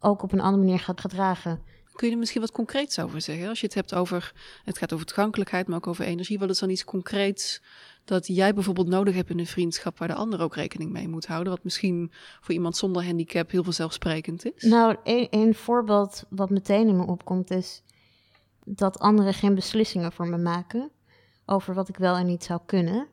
ook 0.00 0.22
op 0.22 0.32
een 0.32 0.40
andere 0.40 0.62
manier 0.62 0.78
gaat 0.78 1.00
gedragen. 1.00 1.62
Kun 1.92 2.06
je 2.06 2.12
er 2.12 2.18
misschien 2.18 2.40
wat 2.40 2.52
concreets 2.52 2.98
over 2.98 3.20
zeggen? 3.20 3.48
Als 3.48 3.60
je 3.60 3.66
het 3.66 3.74
hebt 3.74 3.94
over, 3.94 4.32
het 4.64 4.78
gaat 4.78 4.92
over 4.92 5.06
toegankelijkheid, 5.06 5.66
maar 5.66 5.76
ook 5.76 5.86
over 5.86 6.04
energie. 6.04 6.38
Wat 6.38 6.50
is 6.50 6.58
dan 6.58 6.70
iets 6.70 6.84
concreets 6.84 7.62
dat 8.04 8.26
jij 8.26 8.54
bijvoorbeeld 8.54 8.88
nodig 8.88 9.14
hebt 9.14 9.30
in 9.30 9.38
een 9.38 9.46
vriendschap 9.46 9.98
waar 9.98 10.08
de 10.08 10.14
ander 10.14 10.40
ook 10.40 10.54
rekening 10.54 10.92
mee 10.92 11.08
moet 11.08 11.26
houden? 11.26 11.52
Wat 11.52 11.64
misschien 11.64 12.12
voor 12.40 12.54
iemand 12.54 12.76
zonder 12.76 13.04
handicap 13.04 13.50
heel 13.50 13.64
vanzelfsprekend 13.64 14.52
is? 14.54 14.62
Nou, 14.62 14.96
een, 15.04 15.26
een 15.30 15.54
voorbeeld 15.54 16.24
wat 16.28 16.50
meteen 16.50 16.88
in 16.88 16.96
me 16.96 17.06
opkomt 17.06 17.50
is 17.50 17.82
dat 18.64 18.98
anderen 18.98 19.34
geen 19.34 19.54
beslissingen 19.54 20.12
voor 20.12 20.28
me 20.28 20.38
maken 20.38 20.90
over 21.46 21.74
wat 21.74 21.88
ik 21.88 21.96
wel 21.96 22.16
en 22.16 22.26
niet 22.26 22.44
zou 22.44 22.60
kunnen. 22.66 23.06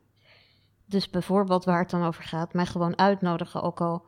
Dus 0.86 1.10
bijvoorbeeld 1.10 1.64
waar 1.64 1.80
het 1.80 1.90
dan 1.90 2.04
over 2.04 2.22
gaat, 2.22 2.52
mij 2.52 2.66
gewoon 2.66 2.98
uitnodigen, 2.98 3.62
ook 3.62 3.80
al 3.80 4.06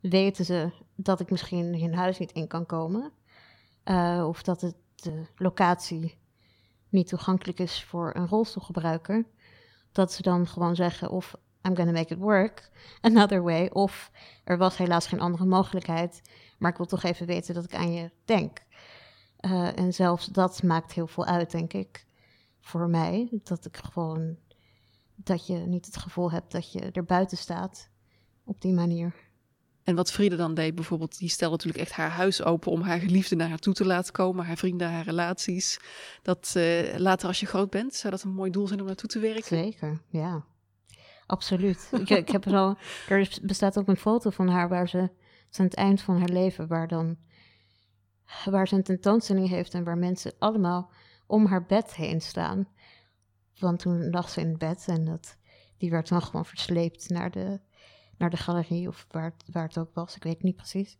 weten 0.00 0.44
ze 0.44 0.70
dat 0.94 1.20
ik 1.20 1.30
misschien 1.30 1.80
hun 1.80 1.94
huis 1.94 2.18
niet 2.18 2.32
in 2.32 2.46
kan 2.46 2.66
komen. 2.66 3.12
Uh, 3.84 4.24
of 4.28 4.42
dat 4.42 4.60
het, 4.60 4.74
de 4.94 5.26
locatie 5.36 6.18
niet 6.88 7.08
toegankelijk 7.08 7.58
is 7.58 7.84
voor 7.84 8.14
een 8.14 8.28
rolstoelgebruiker. 8.28 9.26
Dat 9.96 10.12
ze 10.12 10.22
dan 10.22 10.46
gewoon 10.46 10.74
zeggen 10.74 11.10
of 11.10 11.34
I'm 11.62 11.76
gonna 11.76 11.92
make 11.92 12.14
it 12.14 12.18
work, 12.18 12.70
another 13.00 13.42
way. 13.42 13.68
Of 13.72 14.10
er 14.44 14.58
was 14.58 14.76
helaas 14.76 15.06
geen 15.06 15.20
andere 15.20 15.44
mogelijkheid, 15.44 16.22
maar 16.58 16.70
ik 16.70 16.76
wil 16.76 16.86
toch 16.86 17.02
even 17.02 17.26
weten 17.26 17.54
dat 17.54 17.64
ik 17.64 17.74
aan 17.74 17.92
je 17.92 18.10
denk. 18.24 18.62
Uh, 19.40 19.78
en 19.78 19.94
zelfs 19.94 20.26
dat 20.26 20.62
maakt 20.62 20.92
heel 20.92 21.06
veel 21.06 21.24
uit, 21.24 21.50
denk 21.50 21.72
ik, 21.72 22.06
voor 22.60 22.88
mij. 22.88 23.28
Dat 23.42 23.64
ik 23.64 23.76
gewoon, 23.76 24.36
dat 25.14 25.46
je 25.46 25.56
niet 25.56 25.86
het 25.86 25.96
gevoel 25.96 26.30
hebt 26.30 26.52
dat 26.52 26.72
je 26.72 26.90
er 26.92 27.04
buiten 27.04 27.36
staat 27.36 27.88
op 28.44 28.60
die 28.60 28.72
manier. 28.72 29.14
En 29.86 29.94
wat 29.94 30.12
Friede 30.12 30.36
dan 30.36 30.54
deed, 30.54 30.74
bijvoorbeeld, 30.74 31.18
die 31.18 31.28
stelde 31.28 31.56
natuurlijk 31.56 31.84
echt 31.84 31.92
haar 31.92 32.10
huis 32.10 32.42
open 32.42 32.72
om 32.72 32.82
haar 32.82 32.98
geliefde 32.98 33.36
naar 33.36 33.48
haar 33.48 33.58
toe 33.58 33.74
te 33.74 33.86
laten 33.86 34.12
komen, 34.12 34.46
haar 34.46 34.56
vrienden, 34.56 34.90
haar 34.90 35.04
relaties. 35.04 35.80
Dat 36.22 36.54
uh, 36.56 36.96
later 36.96 37.28
als 37.28 37.40
je 37.40 37.46
groot 37.46 37.70
bent, 37.70 37.94
zou 37.94 38.12
dat 38.12 38.22
een 38.22 38.34
mooi 38.34 38.50
doel 38.50 38.66
zijn 38.66 38.80
om 38.80 38.86
naartoe 38.86 39.08
te 39.08 39.18
werken? 39.18 39.42
Zeker, 39.42 40.00
ja. 40.08 40.44
Absoluut. 41.26 41.88
ik, 42.00 42.10
ik, 42.10 42.28
heb 42.28 42.44
zo, 42.48 42.74
er 43.08 43.38
bestaat 43.42 43.78
ook 43.78 43.88
een 43.88 43.96
foto 43.96 44.30
van 44.30 44.48
haar 44.48 44.68
waar 44.68 44.88
ze, 44.88 44.98
aan 45.58 45.64
het 45.64 45.74
eind 45.74 46.00
van 46.00 46.18
haar 46.18 46.28
leven, 46.28 46.66
waar 46.66 46.88
dan, 46.88 47.16
waar 48.44 48.68
ze 48.68 48.74
een 48.74 48.82
tentoonstelling 48.82 49.48
heeft 49.48 49.74
en 49.74 49.84
waar 49.84 49.98
mensen 49.98 50.32
allemaal 50.38 50.92
om 51.26 51.46
haar 51.46 51.66
bed 51.66 51.94
heen 51.94 52.20
staan. 52.20 52.68
Want 53.58 53.78
toen 53.78 54.10
lag 54.10 54.28
ze 54.28 54.40
in 54.40 54.48
het 54.48 54.58
bed 54.58 54.84
en 54.86 55.04
dat, 55.04 55.36
die 55.78 55.90
werd 55.90 56.08
dan 56.08 56.22
gewoon 56.22 56.46
versleept 56.46 57.08
naar 57.08 57.30
de, 57.30 57.60
naar 58.18 58.30
de 58.30 58.36
galerie 58.36 58.88
of 58.88 59.06
waar, 59.10 59.34
waar 59.52 59.66
het 59.66 59.78
ook 59.78 59.94
was, 59.94 60.16
ik 60.16 60.22
weet 60.22 60.42
niet 60.42 60.56
precies. 60.56 60.98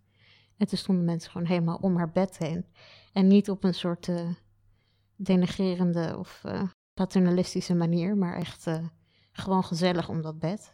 En 0.57 0.67
toen 0.67 0.79
stonden 0.79 1.05
mensen 1.05 1.31
gewoon 1.31 1.47
helemaal 1.47 1.79
om 1.81 1.97
haar 1.97 2.11
bed 2.11 2.39
heen. 2.39 2.67
En 3.13 3.27
niet 3.27 3.51
op 3.51 3.65
een 3.65 3.75
soort 3.75 4.09
uh, 4.09 4.31
denigrerende 5.17 6.17
of 6.19 6.43
uh, 6.47 6.63
paternalistische 6.95 7.75
manier, 7.75 8.17
maar 8.17 8.37
echt 8.37 8.67
uh, 8.67 8.79
gewoon 9.33 9.65
gezellig 9.65 10.09
om 10.09 10.23
dat 10.23 10.39
bed. 10.39 10.73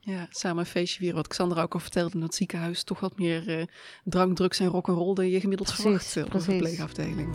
Ja, 0.00 0.26
samen 0.30 0.58
een 0.58 0.66
feestje 0.66 0.98
vieren. 0.98 1.16
Wat 1.16 1.28
Xandra 1.28 1.62
ook 1.62 1.74
al 1.74 1.80
vertelde 1.80 2.16
in 2.16 2.22
het 2.22 2.34
ziekenhuis. 2.34 2.84
Toch 2.84 3.00
wat 3.00 3.18
meer 3.18 3.70
drank, 4.04 4.36
drugs 4.36 4.60
en 4.60 4.66
rock'n'roll 4.66 5.14
dan 5.14 5.28
je 5.28 5.40
gemiddeld 5.40 5.68
precies, 5.68 6.12
verwacht 6.12 6.26
op 6.26 6.34
een 6.34 6.42
verpleegafdeling. 6.42 7.34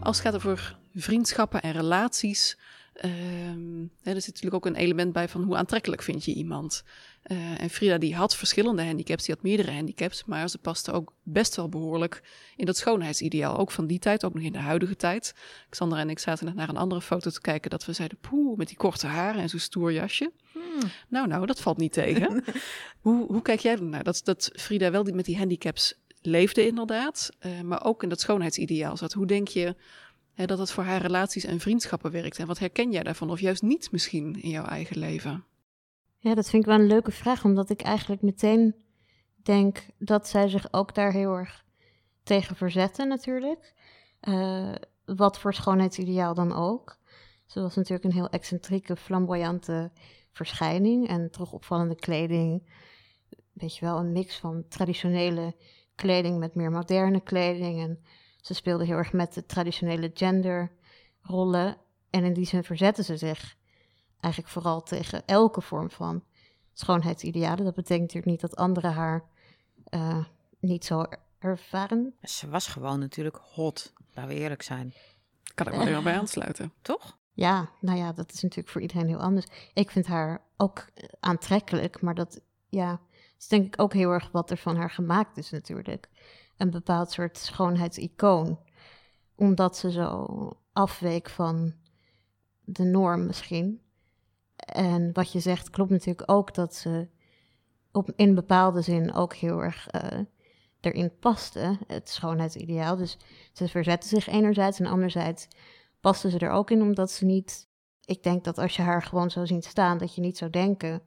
Als 0.00 0.16
het 0.16 0.26
gaat 0.26 0.34
over 0.34 0.80
vriendschappen 0.94 1.62
en 1.62 1.72
relaties. 1.72 2.56
Um, 3.04 3.90
hè, 4.02 4.14
er 4.14 4.20
zit 4.20 4.34
natuurlijk 4.34 4.54
ook 4.54 4.66
een 4.66 4.80
element 4.80 5.12
bij 5.12 5.28
van 5.28 5.42
hoe 5.42 5.56
aantrekkelijk 5.56 6.02
vind 6.02 6.24
je 6.24 6.34
iemand. 6.34 6.84
Uh, 7.26 7.60
en 7.60 7.70
Frida 7.70 7.98
die 7.98 8.14
had 8.14 8.36
verschillende 8.36 8.84
handicaps, 8.84 9.24
die 9.24 9.34
had 9.34 9.44
meerdere 9.44 9.72
handicaps, 9.72 10.24
maar 10.24 10.48
ze 10.48 10.58
paste 10.58 10.92
ook 10.92 11.12
best 11.22 11.56
wel 11.56 11.68
behoorlijk 11.68 12.22
in 12.56 12.66
dat 12.66 12.76
schoonheidsideaal. 12.76 13.56
Ook 13.58 13.70
van 13.70 13.86
die 13.86 13.98
tijd, 13.98 14.24
ook 14.24 14.34
nog 14.34 14.42
in 14.42 14.52
de 14.52 14.58
huidige 14.58 14.96
tijd. 14.96 15.34
Xandra 15.68 15.98
en 15.98 16.10
ik 16.10 16.18
zaten 16.18 16.46
net 16.46 16.54
naar 16.54 16.68
een 16.68 16.76
andere 16.76 17.00
foto 17.00 17.30
te 17.30 17.40
kijken 17.40 17.70
dat 17.70 17.84
we 17.84 17.92
zeiden, 17.92 18.18
poeh, 18.18 18.56
met 18.58 18.68
die 18.68 18.76
korte 18.76 19.06
haren 19.06 19.42
en 19.42 19.48
zo'n 19.48 19.58
stoer 19.58 19.92
jasje. 19.92 20.32
Hmm. 20.52 20.90
Nou, 21.08 21.26
nou, 21.26 21.46
dat 21.46 21.60
valt 21.60 21.78
niet 21.78 21.92
tegen. 21.92 22.44
hoe, 23.00 23.26
hoe 23.26 23.42
kijk 23.42 23.60
jij 23.60 23.72
ernaar? 23.72 24.04
Dat, 24.04 24.20
dat 24.24 24.50
Frida 24.52 24.90
wel 24.90 25.04
die, 25.04 25.14
met 25.14 25.24
die 25.24 25.36
handicaps 25.36 25.94
leefde 26.22 26.66
inderdaad, 26.66 27.30
uh, 27.46 27.60
maar 27.60 27.84
ook 27.84 28.02
in 28.02 28.08
dat 28.08 28.20
schoonheidsideaal 28.20 28.96
zat. 28.96 29.12
Hoe 29.12 29.26
denk 29.26 29.48
je 29.48 29.76
hè, 30.34 30.46
dat 30.46 30.58
het 30.58 30.70
voor 30.70 30.84
haar 30.84 31.00
relaties 31.00 31.44
en 31.44 31.60
vriendschappen 31.60 32.10
werkt? 32.10 32.38
En 32.38 32.46
wat 32.46 32.58
herken 32.58 32.90
jij 32.90 33.02
daarvan? 33.02 33.30
Of 33.30 33.40
juist 33.40 33.62
niet 33.62 33.92
misschien 33.92 34.42
in 34.42 34.50
jouw 34.50 34.64
eigen 34.64 34.98
leven? 34.98 35.44
Ja, 36.18 36.34
dat 36.34 36.50
vind 36.50 36.62
ik 36.62 36.68
wel 36.68 36.78
een 36.78 36.86
leuke 36.86 37.10
vraag, 37.10 37.44
omdat 37.44 37.70
ik 37.70 37.82
eigenlijk 37.82 38.22
meteen 38.22 38.74
denk 39.42 39.86
dat 39.98 40.28
zij 40.28 40.48
zich 40.48 40.72
ook 40.72 40.94
daar 40.94 41.12
heel 41.12 41.34
erg 41.36 41.64
tegen 42.22 42.56
verzetten 42.56 43.08
natuurlijk. 43.08 43.74
Uh, 44.28 44.74
wat 45.04 45.38
voor 45.38 45.54
schoonheidsideaal 45.54 46.34
dan 46.34 46.52
ook. 46.52 46.98
Ze 47.46 47.60
was 47.60 47.74
natuurlijk 47.74 48.04
een 48.04 48.12
heel 48.12 48.30
excentrieke, 48.30 48.96
flamboyante 48.96 49.90
verschijning 50.32 51.08
en 51.08 51.30
toch 51.30 51.52
opvallende 51.52 51.94
kleding. 51.94 52.70
Weet 53.52 53.76
je 53.76 53.84
wel, 53.84 53.98
een 53.98 54.12
mix 54.12 54.36
van 54.36 54.64
traditionele 54.68 55.54
kleding 55.94 56.38
met 56.38 56.54
meer 56.54 56.70
moderne 56.70 57.20
kleding. 57.20 57.80
En 57.80 57.98
ze 58.42 58.54
speelde 58.54 58.84
heel 58.84 58.96
erg 58.96 59.12
met 59.12 59.34
de 59.34 59.46
traditionele 59.46 60.10
genderrollen. 60.14 61.76
En 62.10 62.24
in 62.24 62.32
die 62.32 62.46
zin 62.46 62.64
verzetten 62.64 63.04
ze 63.04 63.16
zich 63.16 63.56
eigenlijk 64.20 64.52
vooral 64.52 64.82
tegen 64.82 65.26
elke 65.26 65.60
vorm 65.60 65.90
van 65.90 66.24
schoonheidsidealen. 66.72 67.64
Dat 67.64 67.74
betekent 67.74 68.00
natuurlijk 68.00 68.32
niet 68.32 68.40
dat 68.40 68.56
anderen 68.56 68.92
haar 68.92 69.24
uh, 69.90 70.24
niet 70.60 70.84
zo 70.84 71.04
ervaren. 71.38 72.14
Ze 72.22 72.48
was 72.48 72.66
gewoon 72.66 72.98
natuurlijk 72.98 73.36
hot, 73.36 73.92
laten 74.14 74.34
we 74.34 74.40
eerlijk 74.40 74.62
zijn. 74.62 74.94
Kan 75.54 75.66
ik 75.66 75.76
me 75.76 75.84
er 75.84 75.90
wel 75.90 76.02
bij 76.02 76.18
aansluiten. 76.18 76.72
Toch? 76.82 77.18
Ja, 77.32 77.70
nou 77.80 77.98
ja, 77.98 78.12
dat 78.12 78.32
is 78.32 78.42
natuurlijk 78.42 78.68
voor 78.68 78.80
iedereen 78.80 79.08
heel 79.08 79.20
anders. 79.20 79.46
Ik 79.74 79.90
vind 79.90 80.06
haar 80.06 80.42
ook 80.56 80.88
aantrekkelijk, 81.20 82.00
maar 82.00 82.14
dat, 82.14 82.40
ja, 82.68 83.00
is 83.38 83.48
denk 83.48 83.66
ik 83.66 83.80
ook 83.80 83.92
heel 83.92 84.10
erg 84.10 84.30
wat 84.30 84.50
er 84.50 84.56
van 84.56 84.76
haar 84.76 84.90
gemaakt 84.90 85.36
is 85.36 85.50
natuurlijk. 85.50 86.08
Een 86.62 86.70
bepaald 86.70 87.10
soort 87.10 87.38
schoonheidsicoon. 87.38 88.58
Omdat 89.34 89.76
ze 89.76 89.90
zo 89.90 90.26
afweek 90.72 91.30
van 91.30 91.74
de 92.60 92.84
norm 92.84 93.26
misschien. 93.26 93.80
En 94.56 95.12
wat 95.12 95.32
je 95.32 95.40
zegt 95.40 95.70
klopt 95.70 95.90
natuurlijk 95.90 96.30
ook 96.30 96.54
dat 96.54 96.74
ze 96.74 97.08
op, 97.92 98.12
in 98.16 98.34
bepaalde 98.34 98.82
zin 98.82 99.12
ook 99.14 99.34
heel 99.34 99.62
erg 99.62 99.88
uh, 99.94 100.20
erin 100.80 101.18
paste, 101.18 101.78
het 101.86 102.08
schoonheidsideaal. 102.08 102.96
Dus 102.96 103.16
ze 103.52 103.68
verzetten 103.68 104.08
zich 104.08 104.26
enerzijds 104.26 104.80
en 104.80 104.86
anderzijds 104.86 105.48
paste 106.00 106.30
ze 106.30 106.38
er 106.38 106.50
ook 106.50 106.70
in 106.70 106.82
omdat 106.82 107.10
ze 107.10 107.24
niet... 107.24 107.68
Ik 108.04 108.22
denk 108.22 108.44
dat 108.44 108.58
als 108.58 108.76
je 108.76 108.82
haar 108.82 109.02
gewoon 109.02 109.30
zou 109.30 109.46
zien 109.46 109.62
staan, 109.62 109.98
dat 109.98 110.14
je 110.14 110.20
niet 110.20 110.38
zou 110.38 110.50
denken 110.50 111.02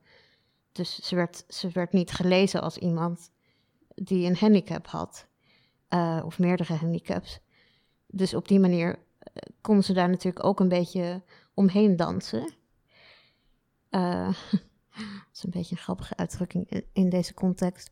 dus 0.76 1.00
ze 1.00 1.16
werd, 1.16 1.44
ze 1.48 1.70
werd 1.70 1.94
niet 1.94 2.12
gelezen 2.12 2.62
als 2.62 2.78
iemand 2.78 3.32
die 3.96 4.28
een 4.28 4.38
handicap 4.38 4.88
had, 4.88 5.28
uh, 5.96 6.22
of 6.26 6.40
meerdere 6.40 6.74
handicaps. 6.74 7.40
Dus 8.08 8.34
op 8.34 8.48
die 8.48 8.60
manier 8.60 8.90
uh, 8.90 8.98
kon 9.62 9.84
ze 9.84 9.94
daar 9.94 10.10
natuurlijk 10.10 10.46
ook 10.46 10.60
een 10.60 10.70
beetje 10.70 11.22
omheen 11.54 11.96
dansen. 11.96 12.54
Uh, 13.92 14.28
dat 14.52 15.34
is 15.34 15.44
een 15.44 15.52
beetje 15.52 15.76
een 15.76 15.82
grappige 15.82 16.16
uitdrukking 16.16 16.84
in, 16.94 17.10
deze 17.10 17.34
context. 17.34 17.90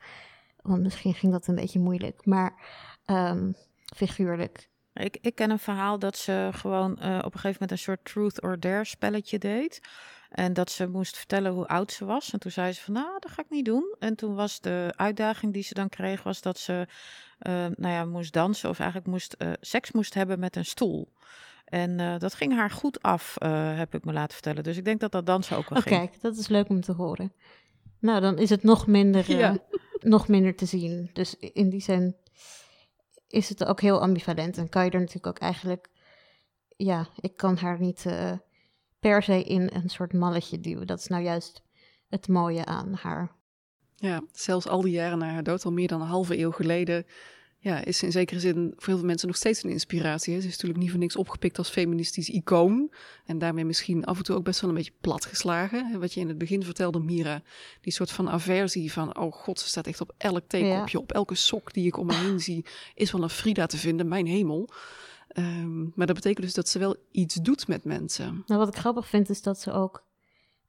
Want 0.61 0.81
misschien 0.81 1.13
ging 1.13 1.31
dat 1.31 1.47
een 1.47 1.55
beetje 1.55 1.79
moeilijk. 1.79 2.25
Maar 2.25 2.61
ehm, 3.05 3.51
figuurlijk. 3.95 4.69
Ik, 4.93 5.17
ik 5.21 5.35
ken 5.35 5.51
een 5.51 5.59
verhaal 5.59 5.99
dat 5.99 6.17
ze 6.17 6.49
gewoon 6.51 6.99
eh, 6.99 7.17
op 7.17 7.33
een 7.33 7.39
gegeven 7.39 7.51
moment 7.51 7.71
een 7.71 7.77
soort 7.77 8.05
truth 8.05 8.41
or 8.41 8.59
dare 8.59 8.85
spelletje 8.85 9.37
deed. 9.37 9.81
En 10.33 10.53
dat 10.53 10.71
ze 10.71 10.87
moest 10.87 11.17
vertellen 11.17 11.51
hoe 11.51 11.67
oud 11.67 11.91
ze 11.91 12.05
was. 12.05 12.31
En 12.33 12.39
toen 12.39 12.51
zei 12.51 12.71
ze 12.71 12.81
van, 12.81 12.93
nou, 12.93 13.19
dat 13.19 13.31
ga 13.31 13.41
ik 13.41 13.49
niet 13.49 13.65
doen. 13.65 13.95
En 13.99 14.15
toen 14.15 14.35
was 14.35 14.61
de 14.61 14.93
uitdaging 14.95 15.53
die 15.53 15.63
ze 15.63 15.73
dan 15.73 15.89
kreeg, 15.89 16.23
was 16.23 16.41
dat 16.41 16.57
ze, 16.57 16.87
uh, 17.47 17.53
nou 17.53 17.93
ja, 17.93 18.05
moest 18.05 18.33
dansen. 18.33 18.69
Of 18.69 18.79
eigenlijk 18.79 19.09
moest, 19.09 19.35
uh, 19.37 19.51
seks 19.61 19.91
moest 19.91 20.13
hebben 20.13 20.39
met 20.39 20.55
een 20.55 20.65
stoel. 20.65 21.11
En 21.65 22.19
dat 22.19 22.33
ging 22.33 22.55
haar 22.55 22.69
goed 22.69 23.01
af, 23.01 23.35
heb 23.75 23.95
ik 23.95 24.05
me 24.05 24.13
laten 24.13 24.33
vertellen. 24.33 24.63
Dus 24.63 24.77
ik 24.77 24.85
denk 24.85 24.99
dat 24.99 25.11
dat 25.11 25.25
dansen 25.25 25.57
ook 25.57 25.69
wel 25.69 25.77
oh, 25.77 25.83
ging. 25.83 25.99
kijk, 25.99 26.21
dat 26.21 26.37
is 26.37 26.47
leuk 26.47 26.69
om 26.69 26.81
te 26.81 26.91
horen. 26.91 27.33
Nou, 27.99 28.21
dan 28.21 28.37
is 28.37 28.49
het 28.49 28.63
nog 28.63 28.87
minder, 28.87 29.31
ja. 29.31 29.57
nog 29.99 30.27
minder 30.27 30.55
te 30.55 30.65
zien. 30.65 31.09
Dus 31.13 31.35
in 31.35 31.69
die 31.69 31.81
zin 31.81 32.15
is 33.27 33.49
het 33.49 33.65
ook 33.65 33.81
heel 33.81 34.01
ambivalent. 34.01 34.57
En 34.57 34.69
kan 34.69 34.85
je 34.85 34.91
er 34.91 34.99
natuurlijk 34.99 35.27
ook 35.27 35.39
eigenlijk, 35.39 35.89
ja, 36.75 37.07
ik 37.19 37.37
kan 37.37 37.57
haar 37.57 37.79
niet 37.79 38.05
per 39.03 39.23
se 39.23 39.43
in 39.43 39.69
een 39.73 39.89
soort 39.89 40.13
malletje 40.13 40.59
duwen. 40.59 40.87
Dat 40.87 40.99
is 40.99 41.07
nou 41.07 41.23
juist 41.23 41.61
het 42.09 42.27
mooie 42.27 42.65
aan 42.65 42.93
haar. 43.01 43.31
Ja, 43.95 44.23
zelfs 44.31 44.67
al 44.67 44.81
die 44.81 44.91
jaren 44.91 45.17
na 45.17 45.29
haar 45.29 45.43
dood, 45.43 45.65
al 45.65 45.71
meer 45.71 45.87
dan 45.87 46.01
een 46.01 46.07
halve 46.07 46.37
eeuw 46.37 46.51
geleden, 46.51 47.05
ja, 47.57 47.85
is 47.85 48.03
in 48.03 48.11
zekere 48.11 48.39
zin 48.39 48.73
voor 48.75 48.87
heel 48.87 48.97
veel 48.97 49.05
mensen 49.05 49.27
nog 49.27 49.37
steeds 49.37 49.63
een 49.63 49.69
inspiratie. 49.69 50.33
Hè. 50.33 50.39
Ze 50.41 50.47
is 50.47 50.51
natuurlijk 50.51 50.79
niet 50.79 50.89
voor 50.89 50.99
niks 50.99 51.15
opgepikt 51.15 51.57
als 51.57 51.69
feministisch 51.69 52.29
icoon. 52.29 52.91
En 53.25 53.37
daarmee 53.37 53.65
misschien 53.65 54.05
af 54.05 54.17
en 54.17 54.23
toe 54.23 54.35
ook 54.35 54.43
best 54.43 54.61
wel 54.61 54.69
een 54.69 54.75
beetje 54.75 54.93
platgeslagen. 55.01 55.99
Wat 55.99 56.13
je 56.13 56.19
in 56.19 56.27
het 56.27 56.37
begin 56.37 56.63
vertelde, 56.63 56.99
Mira. 56.99 57.41
Die 57.81 57.93
soort 57.93 58.11
van 58.11 58.29
aversie 58.29 58.91
van, 58.91 59.17
oh 59.17 59.33
god, 59.33 59.59
ze 59.59 59.67
staat 59.67 59.87
echt 59.87 60.01
op 60.01 60.13
elk 60.17 60.43
theekopje, 60.47 60.99
op 60.99 61.11
elke 61.11 61.35
sok 61.35 61.73
die 61.73 61.87
ik 61.87 61.97
om 61.97 62.05
me 62.05 62.15
heen 62.15 62.39
zie, 62.39 62.65
is 62.95 63.11
wel 63.11 63.23
een 63.23 63.29
Frida 63.29 63.65
te 63.65 63.77
vinden, 63.77 64.07
mijn 64.07 64.27
hemel. 64.27 64.69
Um, 65.33 65.91
maar 65.95 66.07
dat 66.07 66.15
betekent 66.15 66.45
dus 66.45 66.53
dat 66.53 66.69
ze 66.69 66.79
wel 66.79 66.95
iets 67.11 67.35
doet 67.35 67.67
met 67.67 67.83
mensen. 67.83 68.43
Nou, 68.45 68.59
wat 68.59 68.67
ik 68.67 68.79
grappig 68.79 69.07
vind 69.07 69.29
is 69.29 69.41
dat 69.41 69.59
ze 69.59 69.71
ook. 69.71 70.05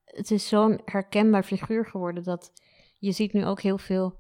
Het 0.04 0.30
is 0.30 0.48
zo'n 0.48 0.80
herkenbaar 0.84 1.42
figuur 1.42 1.86
geworden 1.86 2.22
dat 2.22 2.52
je 2.98 3.12
ziet 3.12 3.32
nu 3.32 3.46
ook 3.46 3.60
heel 3.60 3.78
veel 3.78 4.18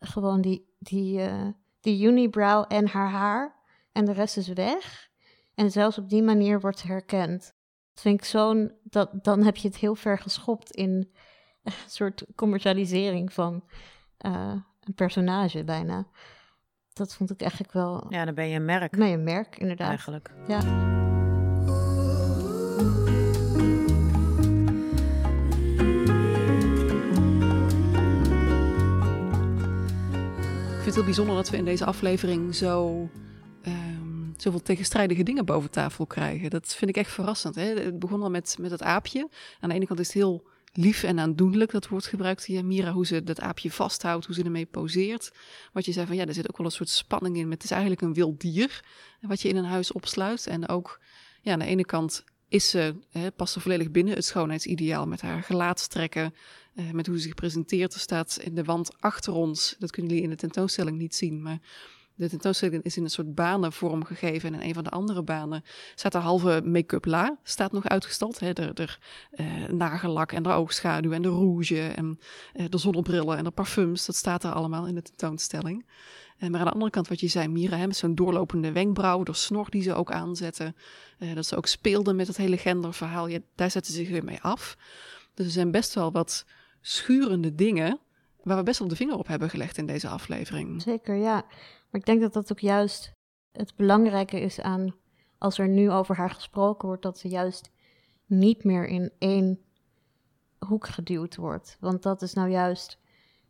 gewoon 0.00 0.40
die, 0.40 0.66
die, 0.78 1.18
uh, 1.18 1.48
die 1.80 2.06
unibrow 2.06 2.64
en 2.68 2.88
haar 2.88 3.10
haar. 3.10 3.54
En 3.92 4.04
de 4.04 4.12
rest 4.12 4.36
is 4.36 4.48
weg. 4.48 5.10
En 5.54 5.70
zelfs 5.70 5.98
op 5.98 6.08
die 6.08 6.22
manier 6.22 6.60
wordt 6.60 6.78
ze 6.78 6.86
herkend. 6.86 7.54
Dat 7.92 8.02
vind 8.02 8.24
zo'n. 8.24 8.72
Dat, 8.82 9.24
dan 9.24 9.42
heb 9.42 9.56
je 9.56 9.68
het 9.68 9.76
heel 9.76 9.94
ver 9.94 10.18
geschopt 10.18 10.70
in 10.70 11.10
een 11.62 11.72
soort 11.86 12.24
commercialisering 12.34 13.32
van 13.32 13.64
uh, 14.26 14.54
een 14.80 14.94
personage 14.94 15.64
bijna 15.64 16.06
dat 16.96 17.14
vond 17.14 17.30
ik 17.30 17.40
eigenlijk 17.40 17.72
wel. 17.72 18.06
Ja, 18.08 18.24
dan 18.24 18.34
ben 18.34 18.48
je 18.48 18.56
een 18.56 18.64
merk. 18.64 18.96
Ben 18.96 19.08
je 19.08 19.16
een 19.16 19.24
merk, 19.24 19.58
inderdaad. 19.58 19.88
Eigenlijk. 19.88 20.30
Ja. 20.46 20.58
Ik 30.66 30.82
vind 30.82 30.84
het 30.84 30.94
heel 30.94 31.04
bijzonder 31.04 31.34
dat 31.34 31.50
we 31.50 31.56
in 31.56 31.64
deze 31.64 31.84
aflevering 31.84 32.54
zo 32.54 33.08
um, 33.66 34.34
zoveel 34.36 34.62
tegenstrijdige 34.62 35.22
dingen 35.22 35.44
boven 35.44 35.70
tafel 35.70 36.06
krijgen. 36.06 36.50
Dat 36.50 36.74
vind 36.74 36.90
ik 36.90 36.96
echt 36.96 37.10
verrassend. 37.10 37.54
Hè? 37.54 37.62
Het 37.62 37.98
begon 37.98 38.22
al 38.22 38.30
met, 38.30 38.56
met 38.60 38.70
het 38.70 38.82
aapje. 38.82 39.28
Aan 39.60 39.68
de 39.68 39.74
ene 39.74 39.86
kant 39.86 40.00
is 40.00 40.06
het 40.06 40.14
heel 40.14 40.46
lief 40.76 41.02
en 41.02 41.18
aandoenlijk. 41.18 41.70
Dat 41.70 41.88
wordt 41.88 42.06
gebruikt 42.06 42.44
hier, 42.44 42.64
Mira, 42.64 42.92
hoe 42.92 43.06
ze 43.06 43.22
dat 43.22 43.40
aapje 43.40 43.70
vasthoudt, 43.70 44.26
hoe 44.26 44.34
ze 44.34 44.42
ermee 44.42 44.66
poseert. 44.66 45.32
Wat 45.72 45.84
je 45.84 45.92
zei 45.92 46.06
van 46.06 46.16
ja, 46.16 46.26
er 46.26 46.34
zit 46.34 46.48
ook 46.48 46.56
wel 46.56 46.66
een 46.66 46.72
soort 46.72 46.88
spanning 46.88 47.36
in. 47.36 47.48
Met, 47.48 47.52
het 47.52 47.64
is 47.64 47.70
eigenlijk 47.70 48.00
een 48.00 48.14
wild 48.14 48.40
dier 48.40 48.84
wat 49.20 49.40
je 49.40 49.48
in 49.48 49.56
een 49.56 49.64
huis 49.64 49.92
opsluit. 49.92 50.46
En 50.46 50.68
ook 50.68 51.00
ja, 51.42 51.52
aan 51.52 51.58
de 51.58 51.64
ene 51.64 51.84
kant 51.84 52.24
is 52.48 52.70
ze, 52.70 52.94
hè, 53.10 53.30
past 53.30 53.52
ze 53.52 53.60
volledig 53.60 53.90
binnen 53.90 54.14
het 54.14 54.24
schoonheidsideaal 54.24 55.06
met 55.06 55.20
haar 55.20 55.42
gelaatstrekken, 55.42 56.34
eh, 56.74 56.90
met 56.90 57.06
hoe 57.06 57.16
ze 57.16 57.22
zich 57.22 57.34
presenteert. 57.34 57.94
Er 57.94 58.00
staat 58.00 58.38
in 58.42 58.54
de 58.54 58.64
wand 58.64 59.00
achter 59.00 59.32
ons, 59.32 59.76
dat 59.78 59.90
kunnen 59.90 60.10
jullie 60.10 60.26
in 60.26 60.34
de 60.34 60.40
tentoonstelling 60.40 60.98
niet 60.98 61.14
zien, 61.14 61.42
maar 61.42 61.58
de 62.16 62.28
tentoonstelling 62.28 62.82
is 62.82 62.96
in 62.96 63.02
een 63.02 63.10
soort 63.10 63.34
banenvorm 63.34 64.04
gegeven. 64.04 64.54
En 64.54 64.60
in 64.60 64.68
een 64.68 64.74
van 64.74 64.84
de 64.84 64.90
andere 64.90 65.22
banen 65.22 65.64
staat 65.94 66.12
de 66.12 66.18
halve 66.18 66.62
make-up 66.64 67.04
la, 67.04 67.38
staat 67.42 67.72
nog 67.72 67.88
uitgestald. 67.88 68.40
Hè? 68.40 68.52
De, 68.52 68.88
uh, 69.32 69.68
nagellak 69.68 70.32
en 70.32 70.42
de 70.42 70.48
oogschaduw 70.48 71.12
en 71.12 71.22
de 71.22 71.28
rouge 71.28 71.88
en 71.88 72.18
uh, 72.54 72.66
de 72.68 72.78
zonnebrillen 72.78 73.36
en 73.36 73.44
de 73.44 73.50
parfums. 73.50 74.06
Dat 74.06 74.16
staat 74.16 74.44
er 74.44 74.52
allemaal 74.52 74.86
in 74.86 74.94
de 74.94 75.02
tentoonstelling. 75.02 75.86
Uh, 76.38 76.50
maar 76.50 76.60
aan 76.60 76.66
de 76.66 76.72
andere 76.72 76.90
kant, 76.90 77.08
wat 77.08 77.20
je 77.20 77.28
zei, 77.28 77.48
Mira, 77.48 77.76
hè, 77.76 77.92
zo'n 77.92 78.14
doorlopende 78.14 78.72
wenkbrauw, 78.72 79.22
de 79.22 79.32
snor 79.32 79.70
die 79.70 79.82
ze 79.82 79.94
ook 79.94 80.10
aanzetten. 80.10 80.76
dat 81.34 81.46
ze 81.46 81.56
ook 81.56 81.66
speelden 81.66 82.16
met 82.16 82.26
het 82.26 82.36
hele 82.36 82.56
genderverhaal. 82.56 83.26
Ja, 83.26 83.38
daar 83.54 83.70
zetten 83.70 83.92
ze 83.92 83.98
zich 83.98 84.10
weer 84.10 84.24
mee 84.24 84.40
af. 84.40 84.76
Dus 85.34 85.46
er 85.46 85.52
zijn 85.52 85.70
best 85.70 85.94
wel 85.94 86.12
wat 86.12 86.44
schurende 86.80 87.54
dingen 87.54 88.00
waar 88.46 88.56
we 88.56 88.62
best 88.62 88.78
wel 88.78 88.88
de 88.88 88.96
vinger 88.96 89.18
op 89.18 89.26
hebben 89.26 89.50
gelegd 89.50 89.78
in 89.78 89.86
deze 89.86 90.08
aflevering. 90.08 90.82
Zeker, 90.82 91.14
ja. 91.14 91.44
Maar 91.90 92.00
ik 92.00 92.06
denk 92.06 92.20
dat 92.20 92.32
dat 92.32 92.52
ook 92.52 92.60
juist 92.60 93.12
het 93.52 93.76
belangrijke 93.76 94.40
is 94.40 94.60
aan 94.60 94.94
als 95.38 95.58
er 95.58 95.68
nu 95.68 95.90
over 95.90 96.16
haar 96.16 96.30
gesproken 96.30 96.88
wordt, 96.88 97.02
dat 97.02 97.18
ze 97.18 97.28
juist 97.28 97.70
niet 98.26 98.64
meer 98.64 98.86
in 98.86 99.12
één 99.18 99.60
hoek 100.58 100.86
geduwd 100.88 101.36
wordt. 101.36 101.76
Want 101.80 102.02
dat 102.02 102.22
is 102.22 102.32
nou 102.32 102.50
juist 102.50 102.98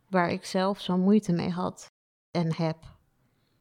waar 0.09 0.31
ik 0.31 0.45
zelf 0.45 0.81
zo 0.81 0.97
moeite 0.97 1.31
mee 1.31 1.49
had 1.49 1.91
en 2.31 2.55
heb. 2.55 2.77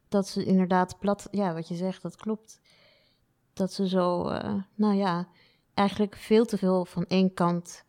Dat 0.09 0.29
ze 0.29 0.45
inderdaad 0.45 0.99
plat, 0.99 1.29
ja, 1.31 1.55
wat 1.55 1.69
je 1.69 1.75
zegt, 1.75 2.03
dat 2.03 2.17
klopt. 2.17 2.61
Dat 3.53 3.73
ze 3.73 3.89
zo, 3.89 4.31
uh, 4.31 4.63
nou 4.75 4.95
ja, 4.95 5.29
eigenlijk 5.75 6.17
veel 6.17 6.45
te 6.45 6.59
veel 6.59 6.85
van 6.85 7.07
één 7.07 7.35
kant, 7.35 7.85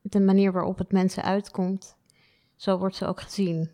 de 0.00 0.20
manier 0.20 0.52
waarop 0.52 0.78
het 0.78 0.92
mensen 0.92 1.22
uitkomt, 1.22 1.96
zo 2.56 2.78
wordt 2.78 2.96
ze 2.96 3.06
ook 3.06 3.20
gezien. 3.20 3.70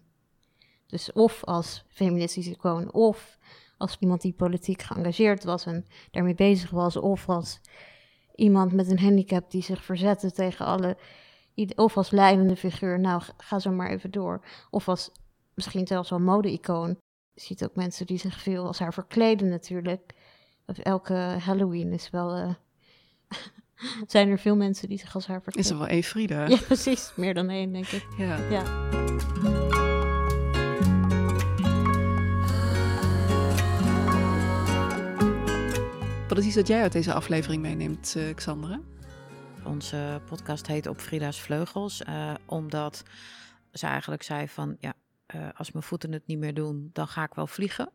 Dus 0.89 1.13
of 1.13 1.45
als 1.45 1.85
feministische 1.89 2.51
icoon, 2.51 2.93
of 2.93 3.39
als 3.77 3.97
iemand 4.01 4.21
die 4.21 4.33
politiek 4.33 4.83
geëngageerd 4.83 5.45
was 5.45 5.67
en 5.67 5.87
daarmee 6.11 6.35
bezig 6.35 6.71
was, 6.71 6.97
of 6.97 7.29
als 7.29 7.61
iemand 8.35 8.73
met 8.73 8.91
een 8.91 8.99
handicap 8.99 9.51
die 9.51 9.63
zich 9.63 9.85
verzette 9.85 10.33
tegen 10.33 10.67
alle, 10.67 10.97
of 11.75 11.97
als 11.97 12.11
leidende 12.11 12.57
figuur, 12.57 13.01
nou 13.01 13.23
ga 13.37 13.59
zo 13.59 13.71
maar 13.71 13.91
even 13.91 14.11
door. 14.11 14.45
Of 14.71 14.89
als 14.89 15.11
misschien 15.55 15.87
zelfs 15.87 16.11
wel 16.11 16.21
mode-icoon. 16.21 16.89
Je 17.35 17.41
ziet 17.41 17.65
ook 17.65 17.75
mensen 17.75 18.07
die 18.07 18.19
zich 18.19 18.41
veel 18.41 18.67
als 18.67 18.79
haar 18.79 18.93
verkleden 18.93 19.49
natuurlijk. 19.49 20.15
Elke 20.83 21.15
Halloween 21.39 21.93
is 21.93 22.11
wel... 22.11 22.37
Uh, 22.39 22.55
zijn 24.07 24.29
er 24.29 24.39
veel 24.39 24.57
mensen 24.57 24.89
die 24.89 24.99
zich 24.99 25.15
als 25.15 25.27
haar 25.27 25.43
verkleden. 25.43 25.71
Is 25.71 25.77
er 25.77 25.85
wel 25.85 25.95
één 25.95 26.03
Frida? 26.03 26.47
Ja, 26.47 26.57
precies. 26.57 27.13
Meer 27.17 27.35
dan 27.35 27.49
één, 27.49 27.73
denk 27.73 27.87
ik. 27.87 28.07
Ja. 28.19 28.37
ja. 28.37 29.58
Wat 36.39 36.47
is 36.47 36.53
iets 36.57 36.69
dat 36.69 36.77
jij 36.77 36.83
uit 36.83 36.93
deze 36.93 37.13
aflevering 37.13 37.63
meeneemt, 37.63 38.15
uh, 38.17 38.35
Xandra? 38.35 38.81
Onze 39.65 40.21
podcast 40.27 40.67
heet 40.67 40.87
Op 40.87 41.01
Frida's 41.01 41.41
Vleugels, 41.41 42.03
uh, 42.09 42.35
omdat 42.47 43.03
ze 43.73 43.87
eigenlijk 43.87 44.23
zei 44.23 44.49
van, 44.49 44.77
ja, 44.81 44.95
uh, 45.35 45.49
als 45.55 45.73
mijn 45.73 45.85
voeten 45.85 46.13
het 46.13 46.27
niet 46.27 46.39
meer 46.39 46.55
doen, 46.55 46.91
dan 46.93 47.09
ga 47.09 47.25
ik 47.25 47.35
wel 47.35 47.47
vliegen. 47.47 47.93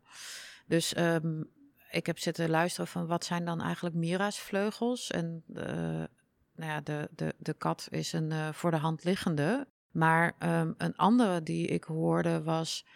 Dus 0.66 0.96
um, 0.96 1.50
ik 1.90 2.06
heb 2.06 2.18
zitten 2.18 2.50
luisteren 2.50 2.86
van 2.86 3.06
wat 3.06 3.24
zijn 3.24 3.44
dan 3.44 3.60
eigenlijk 3.60 3.94
Mira's 3.94 4.38
vleugels? 4.40 5.10
En 5.10 5.42
nou 5.46 6.08
ja, 6.56 6.80
de, 6.80 7.08
de, 7.14 7.34
de 7.38 7.54
kat 7.54 7.86
is 7.90 8.12
een 8.12 8.54
voor 8.54 8.70
de 8.70 8.76
hand 8.76 9.04
liggende. 9.04 9.66
Maar 9.90 10.32
um, 10.38 10.74
een 10.78 10.96
andere 10.96 11.42
die 11.42 11.66
ik 11.66 11.84
hoorde 11.84 12.42
was, 12.42 12.86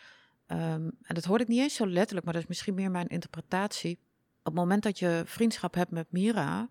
um, 0.47 0.91
en 1.03 1.15
dat 1.15 1.25
hoorde 1.25 1.45
ik 1.45 1.51
niet 1.51 1.61
eens 1.61 1.75
zo 1.75 1.87
letterlijk, 1.87 2.25
maar 2.25 2.35
dat 2.35 2.43
is 2.43 2.49
misschien 2.49 2.75
meer 2.75 2.91
mijn 2.91 3.09
interpretatie 3.09 3.99
het 4.42 4.55
moment 4.55 4.83
dat 4.83 4.98
je 4.98 5.22
vriendschap 5.24 5.74
hebt 5.74 5.90
met 5.90 6.12
Mira, 6.12 6.68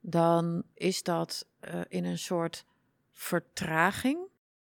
dan 0.00 0.62
is 0.74 1.02
dat 1.02 1.46
uh, 1.60 1.80
in 1.88 2.04
een 2.04 2.18
soort 2.18 2.64
vertraging 3.12 4.18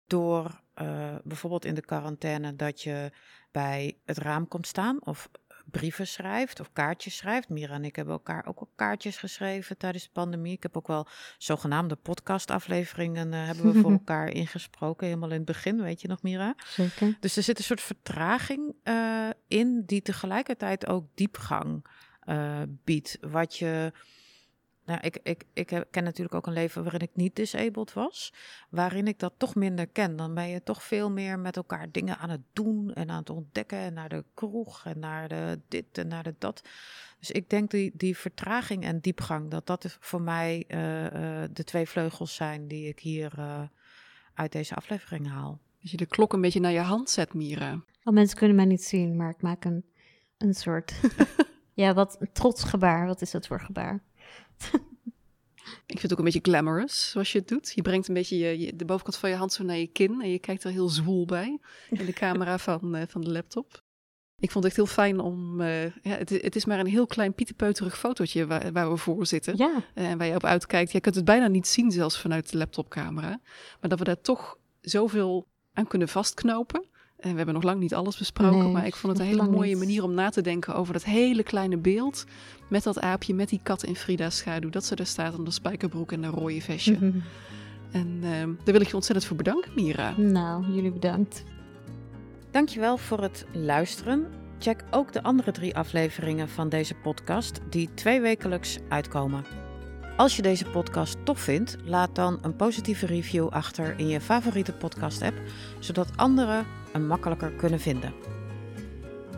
door 0.07 0.61
uh, 0.81 1.15
bijvoorbeeld 1.23 1.65
in 1.65 1.73
de 1.73 1.85
quarantaine 1.85 2.55
dat 2.55 2.81
je 2.81 3.11
bij 3.51 3.97
het 4.05 4.17
raam 4.17 4.47
komt 4.47 4.67
staan 4.67 5.05
of 5.05 5.29
brieven 5.71 6.07
schrijft 6.07 6.59
of 6.59 6.69
kaartjes 6.73 7.17
schrijft. 7.17 7.49
Mira 7.49 7.73
en 7.73 7.85
ik 7.85 7.95
hebben 7.95 8.13
elkaar 8.13 8.45
ook 8.45 8.59
al 8.59 8.69
kaartjes 8.75 9.17
geschreven 9.17 9.77
tijdens 9.77 10.03
de 10.03 10.09
pandemie. 10.13 10.53
Ik 10.53 10.63
heb 10.63 10.77
ook 10.77 10.87
wel 10.87 11.07
zogenaamde 11.37 11.95
podcastafleveringen 11.95 13.33
uh, 13.33 13.45
hebben 13.45 13.73
we 13.73 13.79
voor 13.79 13.91
elkaar 14.01 14.29
ingesproken, 14.29 15.07
helemaal 15.07 15.29
in 15.29 15.35
het 15.35 15.45
begin, 15.45 15.81
weet 15.81 16.01
je 16.01 16.07
nog 16.07 16.21
Mira? 16.21 16.55
Zeker. 16.67 17.17
Dus 17.19 17.37
er 17.37 17.43
zit 17.43 17.57
een 17.57 17.63
soort 17.63 17.81
vertraging 17.81 18.75
uh, 18.83 19.29
in 19.47 19.83
die 19.85 20.01
tegelijkertijd 20.01 20.87
ook 20.87 21.05
diepgang 21.13 21.85
uh, 22.25 22.61
biedt. 22.83 23.17
Wat 23.21 23.57
je 23.57 23.91
nou, 24.85 24.99
ik, 25.01 25.19
ik, 25.23 25.43
ik 25.53 25.85
ken 25.91 26.03
natuurlijk 26.03 26.35
ook 26.35 26.47
een 26.47 26.53
leven 26.53 26.81
waarin 26.81 27.01
ik 27.01 27.09
niet 27.13 27.35
disabled 27.35 27.93
was. 27.93 28.33
Waarin 28.69 29.07
ik 29.07 29.19
dat 29.19 29.33
toch 29.37 29.55
minder 29.55 29.87
ken. 29.87 30.15
Dan 30.15 30.33
ben 30.33 30.49
je 30.49 30.63
toch 30.63 30.83
veel 30.83 31.11
meer 31.11 31.39
met 31.39 31.55
elkaar 31.55 31.91
dingen 31.91 32.17
aan 32.17 32.29
het 32.29 32.41
doen 32.53 32.93
en 32.93 33.09
aan 33.09 33.19
het 33.19 33.29
ontdekken. 33.29 33.77
En 33.77 33.93
naar 33.93 34.09
de 34.09 34.23
kroeg 34.33 34.85
en 34.85 34.99
naar 34.99 35.27
de 35.27 35.59
dit 35.67 35.97
en 35.97 36.07
naar 36.07 36.23
de 36.23 36.35
dat. 36.37 36.61
Dus 37.19 37.31
ik 37.31 37.49
denk 37.49 37.71
die, 37.71 37.91
die 37.93 38.17
vertraging 38.17 38.83
en 38.83 38.99
diepgang, 38.99 39.49
dat 39.49 39.67
dat 39.67 39.97
voor 39.99 40.21
mij 40.21 40.65
uh, 40.67 41.03
uh, 41.03 41.43
de 41.51 41.63
twee 41.63 41.85
vleugels 41.85 42.35
zijn 42.35 42.67
die 42.67 42.87
ik 42.87 42.99
hier 42.99 43.33
uh, 43.39 43.61
uit 44.33 44.51
deze 44.51 44.75
aflevering 44.75 45.29
haal. 45.29 45.59
Dat 45.81 45.91
je 45.91 45.97
de 45.97 46.05
klok 46.05 46.33
een 46.33 46.41
beetje 46.41 46.59
naar 46.59 46.71
je 46.71 46.79
hand 46.79 47.09
zet, 47.09 47.33
Mira. 47.33 47.83
Oh, 48.03 48.13
mensen 48.13 48.37
kunnen 48.37 48.55
mij 48.55 48.65
niet 48.65 48.83
zien, 48.83 49.15
maar 49.15 49.29
ik 49.29 49.41
maak 49.41 49.65
een, 49.65 49.85
een 50.37 50.53
soort... 50.53 50.93
ja, 51.73 51.93
wat 51.93 52.15
een 52.19 52.31
trots 52.31 52.63
gebaar. 52.63 53.07
Wat 53.07 53.21
is 53.21 53.31
dat 53.31 53.47
voor 53.47 53.59
gebaar? 53.59 54.03
Ik 55.63 55.99
vind 55.99 56.01
het 56.01 56.11
ook 56.11 56.17
een 56.17 56.23
beetje 56.23 56.51
glamorous, 56.51 57.09
zoals 57.09 57.31
je 57.31 57.39
het 57.39 57.47
doet. 57.47 57.71
Je 57.75 57.81
brengt 57.81 58.07
een 58.07 58.13
beetje 58.13 58.37
je, 58.37 58.59
je, 58.59 58.75
de 58.75 58.85
bovenkant 58.85 59.17
van 59.17 59.29
je 59.29 59.35
hand 59.35 59.53
zo 59.53 59.63
naar 59.63 59.77
je 59.77 59.87
kin 59.87 60.21
en 60.21 60.29
je 60.29 60.39
kijkt 60.39 60.63
er 60.63 60.71
heel 60.71 60.89
zwoel 60.89 61.25
bij 61.25 61.59
in 61.89 62.05
de 62.05 62.13
camera 62.13 62.57
van, 62.69 62.95
uh, 62.95 63.01
van 63.07 63.21
de 63.21 63.31
laptop. 63.31 63.81
Ik 64.39 64.51
vond 64.51 64.63
het 64.63 64.73
echt 64.73 64.75
heel 64.75 64.93
fijn 64.93 65.19
om. 65.19 65.61
Uh, 65.61 65.83
ja, 65.83 66.17
het, 66.17 66.29
het, 66.29 66.55
is 66.55 66.65
maar 66.65 66.79
een 66.79 66.85
heel 66.85 67.05
klein 67.05 67.33
pieterpeuterig 67.33 67.97
fotootje 67.97 68.47
waar, 68.47 68.71
waar, 68.71 68.91
we 68.91 68.97
voor 68.97 69.25
zitten. 69.25 69.57
Ja. 69.57 69.83
Uh, 69.95 70.09
en 70.09 70.17
waar 70.17 70.27
je 70.27 70.35
op 70.35 70.43
uitkijkt. 70.43 70.91
Je 70.91 70.99
kunt 70.99 71.15
het 71.15 71.25
bijna 71.25 71.47
niet 71.47 71.67
zien, 71.67 71.91
zelfs 71.91 72.19
vanuit 72.19 72.51
de 72.51 72.57
laptopcamera. 72.57 73.39
Maar 73.79 73.89
dat 73.89 73.99
we 73.99 74.05
daar 74.05 74.21
toch 74.21 74.57
zoveel 74.81 75.47
aan 75.73 75.87
kunnen 75.87 76.07
vastknopen. 76.07 76.85
En 77.23 77.29
we 77.29 77.35
hebben 77.35 77.53
nog 77.53 77.63
lang 77.63 77.79
niet 77.79 77.93
alles 77.93 78.17
besproken, 78.17 78.57
Nee, 78.57 78.71
maar 78.71 78.85
ik 78.85 78.95
vond 78.95 79.13
het 79.13 79.21
een 79.21 79.27
hele 79.27 79.49
mooie 79.49 79.69
niet. 79.69 79.77
manier 79.77 80.03
om 80.03 80.13
na 80.13 80.29
te 80.29 80.41
denken 80.41 80.75
over 80.75 80.93
dat 80.93 81.03
hele 81.03 81.43
kleine 81.43 81.77
beeld. 81.77 82.25
Met 82.67 82.83
dat 82.83 82.99
aapje, 82.99 83.33
met 83.33 83.49
die 83.49 83.59
kat 83.63 83.83
in 83.83 83.95
Frida's 83.95 84.37
schaduw. 84.37 84.69
Dat 84.69 84.85
ze 84.85 84.95
daar 84.95 85.05
staat 85.05 85.31
onder 85.31 85.45
de 85.45 85.51
spijkerbroek 85.51 86.11
en 86.11 86.23
een 86.23 86.31
rode 86.31 86.61
vestje. 86.61 86.93
Mhm. 86.93 87.17
En 87.91 88.19
ehm, 88.21 88.49
daar 88.63 88.73
wil 88.73 88.81
ik 88.81 88.87
je 88.87 88.95
ontzettend 88.95 89.25
voor 89.27 89.37
bedanken, 89.37 89.71
Mira. 89.75 90.13
Nou, 90.17 90.73
jullie 90.73 90.91
bedankt. 90.91 91.43
Dankjewel 92.51 92.97
voor 92.97 93.21
het 93.21 93.45
luisteren. 93.51 94.25
Check 94.59 94.83
ook 94.91 95.13
de 95.13 95.23
andere 95.23 95.51
drie 95.51 95.75
afleveringen 95.75 96.49
van 96.49 96.69
deze 96.69 96.93
podcast 96.93 97.59
die 97.69 97.89
twee 97.93 98.21
wekelijks 98.21 98.77
uitkomen. 98.89 99.43
Als 100.17 100.35
je 100.35 100.41
deze 100.41 100.65
podcast 100.65 101.15
tof 101.23 101.39
vindt, 101.39 101.77
laat 101.83 102.15
dan 102.15 102.39
een 102.41 102.55
positieve 102.55 103.05
review 103.05 103.47
achter 103.47 103.93
in 103.97 104.07
je 104.07 104.21
favoriete 104.21 104.73
podcast-app, 104.73 105.41
zodat 105.79 106.17
anderen 106.17 106.65
hem 106.93 107.05
makkelijker 107.05 107.51
kunnen 107.51 107.79
vinden. 107.79 108.13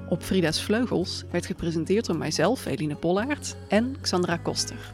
Op 0.09 0.23
Frida's 0.23 0.63
Vleugels 0.63 1.23
werd 1.31 1.45
gepresenteerd 1.45 2.05
door 2.05 2.17
mijzelf, 2.17 2.65
Eline 2.65 2.95
Pollaert, 2.95 3.55
en 3.67 3.95
Xandra 4.01 4.37
Koster. 4.37 4.93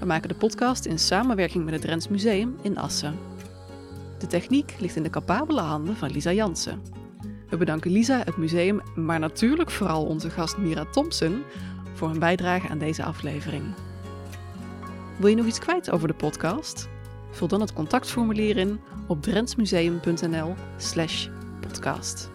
We 0.00 0.06
maken 0.06 0.28
de 0.28 0.34
podcast 0.34 0.84
in 0.84 0.98
samenwerking 0.98 1.64
met 1.64 1.72
het 1.72 1.82
Drents 1.82 2.08
Museum 2.08 2.56
in 2.62 2.78
Assen. 2.78 3.18
De 4.18 4.26
techniek 4.26 4.74
ligt 4.78 4.96
in 4.96 5.02
de 5.02 5.10
capabele 5.10 5.60
handen 5.60 5.96
van 5.96 6.10
Lisa 6.10 6.32
Jansen. 6.32 6.82
We 7.48 7.56
bedanken 7.56 7.90
Lisa, 7.90 8.22
het 8.24 8.36
museum, 8.36 8.80
maar 8.94 9.18
natuurlijk 9.18 9.70
vooral 9.70 10.04
onze 10.04 10.30
gast 10.30 10.56
Mira 10.56 10.84
Thompson 10.84 11.42
voor 11.94 12.08
hun 12.08 12.18
bijdrage 12.18 12.68
aan 12.68 12.78
deze 12.78 13.04
aflevering. 13.04 13.64
Wil 15.18 15.28
je 15.28 15.36
nog 15.36 15.46
iets 15.46 15.58
kwijt 15.58 15.90
over 15.90 16.08
de 16.08 16.14
podcast? 16.14 16.88
Vul 17.30 17.48
dan 17.48 17.60
het 17.60 17.72
contactformulier 17.72 18.56
in 18.56 18.80
op 19.06 19.22
drentsmuseum.nl 19.22 20.54
slash 20.76 21.28
podcast. 21.66 22.30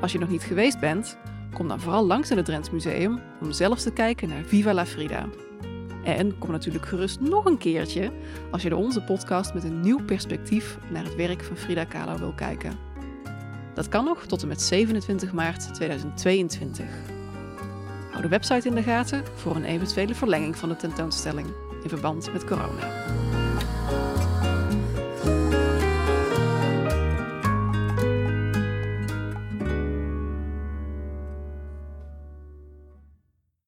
Als 0.00 0.12
je 0.12 0.18
nog 0.18 0.28
niet 0.28 0.42
geweest 0.42 0.80
bent, 0.80 1.18
kom 1.54 1.68
dan 1.68 1.80
vooral 1.80 2.06
langs 2.06 2.30
in 2.30 2.36
het 2.36 2.46
Drents 2.46 2.70
Museum 2.70 3.20
om 3.40 3.52
zelf 3.52 3.80
te 3.80 3.92
kijken 3.92 4.28
naar 4.28 4.44
Viva 4.44 4.74
la 4.74 4.86
Frida. 4.86 5.28
En 6.04 6.38
kom 6.38 6.50
natuurlijk 6.50 6.86
gerust 6.86 7.20
nog 7.20 7.44
een 7.44 7.58
keertje 7.58 8.12
als 8.50 8.62
je 8.62 8.68
de 8.68 8.76
onze 8.76 9.02
podcast 9.02 9.54
met 9.54 9.64
een 9.64 9.80
nieuw 9.80 10.04
perspectief 10.04 10.78
naar 10.90 11.04
het 11.04 11.14
werk 11.14 11.42
van 11.42 11.56
Frida 11.56 11.84
Kahlo 11.84 12.16
wil 12.16 12.32
kijken. 12.32 12.78
Dat 13.74 13.88
kan 13.88 14.04
nog 14.04 14.26
tot 14.26 14.42
en 14.42 14.48
met 14.48 14.62
27 14.62 15.32
maart 15.32 15.74
2022. 15.74 16.86
Hou 18.10 18.22
de 18.22 18.28
website 18.28 18.68
in 18.68 18.74
de 18.74 18.82
gaten 18.82 19.24
voor 19.34 19.56
een 19.56 19.64
eventuele 19.64 20.14
verlenging 20.14 20.56
van 20.56 20.68
de 20.68 20.76
tentoonstelling 20.76 21.46
in 21.82 21.88
verband 21.88 22.32
met 22.32 22.44
corona. 22.44 23.31